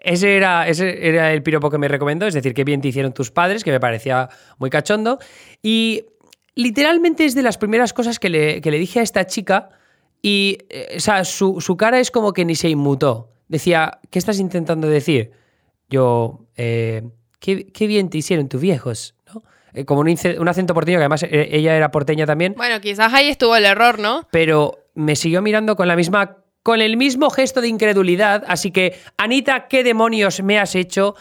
Ese 0.00 0.36
era, 0.36 0.66
ese 0.66 1.08
era 1.08 1.32
el 1.32 1.42
piropo 1.42 1.70
que 1.70 1.78
me 1.78 1.88
recomendó, 1.88 2.26
es 2.26 2.34
decir, 2.34 2.54
qué 2.54 2.64
bien 2.64 2.80
te 2.80 2.88
hicieron 2.88 3.12
tus 3.12 3.30
padres, 3.30 3.64
que 3.64 3.70
me 3.70 3.80
parecía 3.80 4.28
muy 4.58 4.70
cachondo. 4.70 5.18
Y 5.62 6.06
literalmente 6.54 7.24
es 7.24 7.34
de 7.34 7.42
las 7.42 7.58
primeras 7.58 7.92
cosas 7.92 8.18
que 8.18 8.30
le, 8.30 8.60
que 8.60 8.70
le 8.70 8.78
dije 8.78 9.00
a 9.00 9.02
esta 9.02 9.26
chica 9.26 9.70
y, 10.22 10.58
eh, 10.68 10.94
o 10.96 11.00
sea, 11.00 11.24
su, 11.24 11.60
su 11.60 11.76
cara 11.76 12.00
es 12.00 12.10
como 12.10 12.32
que 12.32 12.44
ni 12.44 12.54
se 12.54 12.68
inmutó. 12.68 13.30
Decía, 13.48 13.98
¿qué 14.10 14.18
estás 14.18 14.38
intentando 14.38 14.88
decir? 14.88 15.32
Yo, 15.88 16.46
eh, 16.56 17.02
¿qué, 17.40 17.66
qué 17.66 17.86
bien 17.86 18.10
te 18.10 18.18
hicieron 18.18 18.48
tus 18.48 18.60
viejos, 18.60 19.14
¿no? 19.34 19.42
Eh, 19.72 19.84
como 19.84 20.00
un, 20.00 20.08
un 20.38 20.48
acento 20.48 20.74
porteño, 20.74 20.98
que 20.98 21.02
además 21.02 21.22
eh, 21.24 21.48
ella 21.52 21.76
era 21.76 21.90
porteña 21.90 22.26
también, 22.26 22.54
Bueno, 22.56 22.80
quizás 22.80 23.12
ahí 23.12 23.28
estuvo 23.28 23.56
el 23.56 23.64
error, 23.64 23.98
¿no? 23.98 24.26
pero 24.30 24.78
me 24.94 25.16
siguió 25.16 25.42
mirando 25.42 25.76
con 25.76 25.88
la 25.88 25.96
misma 25.96 26.38
con 26.62 26.80
el 26.80 26.96
mismo 26.96 27.30
gesto 27.30 27.60
de 27.60 27.68
incredulidad, 27.68 28.44
así 28.46 28.70
que 28.70 29.00
Anita, 29.16 29.68
¿qué 29.68 29.82
demonios 29.82 30.42
me 30.42 30.58
has 30.58 30.74
hecho? 30.74 31.14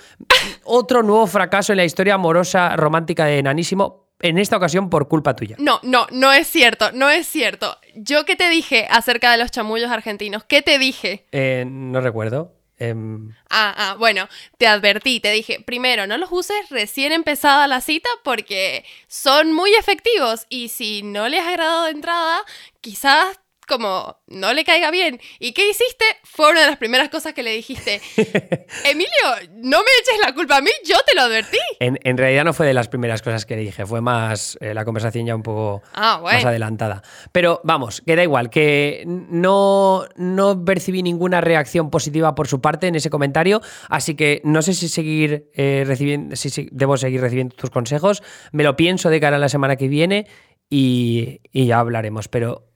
Otro 0.64 1.04
nuevo 1.04 1.28
fracaso 1.28 1.74
en 1.74 1.78
la 1.78 1.86
historia 1.86 2.16
amorosa 2.16 2.76
romántica 2.76 3.26
de 3.26 3.40
Enanísimo, 3.40 4.10
en 4.20 4.38
esta 4.38 4.58
ocasión 4.58 4.90
por 4.90 5.08
culpa 5.08 5.36
tuya. 5.36 5.56
No, 5.60 5.80
no, 5.84 6.08
no 6.12 6.34
es 6.34 6.48
cierto, 6.48 6.92
no 6.92 7.10
es 7.10 7.28
cierto. 7.28 7.78
Yo 7.96 8.26
qué 8.26 8.36
te 8.36 8.50
dije 8.50 8.88
acerca 8.90 9.32
de 9.32 9.38
los 9.38 9.52
chamullos 9.52 9.92
argentinos, 9.92 10.44
¿qué 10.44 10.62
te 10.62 10.78
dije? 10.78 11.26
Eh, 11.32 11.66
no 11.68 12.02
recuerdo. 12.02 12.54
Em, 12.78 13.34
Ah, 13.50 13.74
ah, 13.78 13.96
bueno, 14.00 14.30
te 14.58 14.66
advertí, 14.66 15.20
te 15.20 15.32
dije, 15.32 15.62
primero, 15.66 16.08
no 16.08 16.18
los 16.18 16.32
uses 16.32 16.70
recién 16.70 17.12
empezada 17.12 17.68
la 17.68 17.82
cita 17.82 18.10
porque 18.24 18.86
son 19.08 19.52
muy 19.52 19.74
efectivos 19.76 20.46
y 20.50 20.70
si 20.70 21.04
no 21.04 21.28
les 21.28 21.42
ha 21.42 21.50
agradado 21.50 21.86
de 21.86 21.92
entrada, 21.92 22.40
quizás 22.80 23.40
como 23.70 24.18
no 24.28 24.54
le 24.54 24.66
caiga 24.66 24.92
bien. 24.92 25.20
¿Y 25.40 25.54
qué 25.54 25.70
hiciste? 25.70 26.04
Fue 26.24 26.52
una 26.52 26.62
de 26.62 26.68
las 26.68 26.78
primeras 26.78 27.10
cosas 27.10 27.34
que 27.34 27.44
le 27.44 27.52
dijiste. 27.52 28.02
Emilio, 28.86 29.54
no 29.54 29.78
me 29.78 29.92
eches 30.02 30.20
la 30.26 30.34
culpa 30.34 30.58
a 30.58 30.62
mí, 30.62 30.72
yo 30.86 30.98
te 31.06 31.16
lo 31.16 31.22
advertí. 31.22 31.58
En, 31.80 32.18
realidad 32.18 32.44
no 32.44 32.54
fue 32.54 32.66
de 32.66 32.74
las 32.74 32.90
primeras 32.90 33.22
cosas 33.22 33.46
que 33.46 33.56
le 33.56 33.62
dije, 33.62 33.86
fue 33.86 34.02
más 34.02 34.58
eh, 34.60 34.74
la 34.74 34.84
conversación 34.84 35.26
ya 35.26 35.36
un 35.36 35.44
poco 35.44 35.82
ah, 35.94 36.20
más 36.24 36.44
adelantada. 36.44 37.02
Pero 37.32 37.62
vamos, 37.64 38.02
que 38.02 38.16
da 38.16 38.24
igual, 38.24 38.50
que 38.50 39.04
no, 39.06 40.06
no 40.16 40.66
percibí 40.66 41.04
ninguna 41.04 41.40
reacción 41.40 41.90
positiva 41.90 42.36
por 42.36 42.48
su 42.48 42.60
parte 42.60 42.88
en 42.88 42.96
ese 42.96 43.10
comentario, 43.10 43.62
así 43.88 44.16
que 44.16 44.42
no 44.44 44.62
sé 44.62 44.74
si 44.74 44.90
seguir 44.90 45.50
eh, 45.54 45.84
recibiendo, 45.86 46.36
si, 46.36 46.70
debo 46.72 46.98
seguir 46.98 47.22
recibiendo 47.22 47.56
tus 47.56 47.70
consejos, 47.70 48.24
me 48.52 48.64
lo 48.64 48.76
pienso 48.76 49.10
de 49.10 49.20
cara 49.20 49.38
a 49.38 49.40
la 49.40 49.50
semana 49.50 49.76
que 49.76 49.88
viene 49.88 50.28
y, 50.70 51.42
y 51.52 51.68
ya 51.68 51.80
hablaremos, 51.80 52.28
pero 52.28 52.69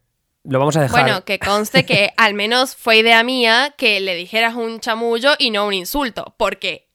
lo 0.44 0.60
vamos 0.60 0.76
a 0.78 0.82
dejar. 0.82 1.02
Bueno, 1.02 1.26
que 1.26 1.40
conste 1.40 1.86
que 1.86 2.12
al 2.18 2.34
menos 2.34 2.76
fue 2.76 2.98
idea 2.98 3.24
mía 3.24 3.74
que 3.78 4.00
le 4.00 4.16
dijeras 4.16 4.56
un 4.56 4.80
chamullo 4.80 5.32
y 5.40 5.52
no 5.52 5.66
un 5.68 5.74
insulto, 5.74 6.36
porque 6.38 6.90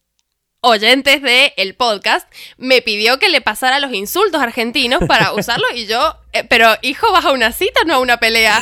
oyentes 0.61 1.21
del 1.21 1.51
el 1.55 1.75
podcast 1.75 2.31
me 2.57 2.81
pidió 2.81 3.17
que 3.17 3.29
le 3.29 3.41
pasara 3.41 3.79
los 3.79 3.93
insultos 3.93 4.41
argentinos 4.41 5.01
para 5.07 5.33
usarlo 5.37 5.65
y 5.73 5.85
yo, 5.87 6.15
eh, 6.33 6.43
pero 6.47 6.67
hijo, 6.81 7.11
vas 7.11 7.25
a 7.25 7.31
una 7.31 7.51
cita, 7.51 7.81
no 7.85 7.95
a 7.95 7.99
una 7.99 8.17
pelea. 8.17 8.61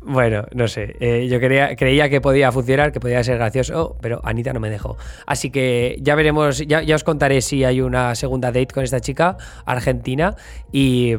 Bueno, 0.00 0.46
no 0.52 0.68
sé. 0.68 0.96
Eh, 1.00 1.28
yo 1.28 1.38
creía, 1.38 1.76
creía 1.76 2.08
que 2.08 2.20
podía 2.20 2.50
funcionar, 2.50 2.92
que 2.92 3.00
podía 3.00 3.22
ser 3.22 3.36
gracioso, 3.36 3.98
pero 4.00 4.20
Anita 4.24 4.52
no 4.52 4.60
me 4.60 4.70
dejó. 4.70 4.96
Así 5.26 5.50
que 5.50 5.98
ya 6.00 6.14
veremos, 6.14 6.58
ya, 6.66 6.82
ya 6.82 6.94
os 6.94 7.04
contaré 7.04 7.42
si 7.42 7.64
hay 7.64 7.82
una 7.82 8.14
segunda 8.14 8.48
date 8.48 8.68
con 8.68 8.84
esta 8.84 9.00
chica 9.00 9.36
argentina 9.66 10.34
y 10.72 11.16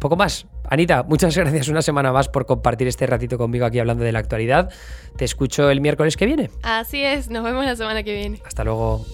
poco 0.00 0.16
más. 0.16 0.46
Anita, 0.72 1.02
muchas 1.02 1.36
gracias 1.36 1.68
una 1.68 1.82
semana 1.82 2.14
más 2.14 2.30
por 2.30 2.46
compartir 2.46 2.88
este 2.88 3.06
ratito 3.06 3.36
conmigo 3.36 3.66
aquí 3.66 3.78
hablando 3.78 4.04
de 4.04 4.12
la 4.12 4.20
actualidad. 4.20 4.72
Te 5.16 5.26
escucho 5.26 5.68
el 5.68 5.82
miércoles 5.82 6.16
que 6.16 6.24
viene. 6.24 6.48
Así 6.62 7.04
es, 7.04 7.28
nos 7.28 7.44
vemos 7.44 7.66
la 7.66 7.76
semana 7.76 8.02
que 8.02 8.14
viene. 8.14 8.40
Hasta 8.46 8.64
luego. 8.64 9.04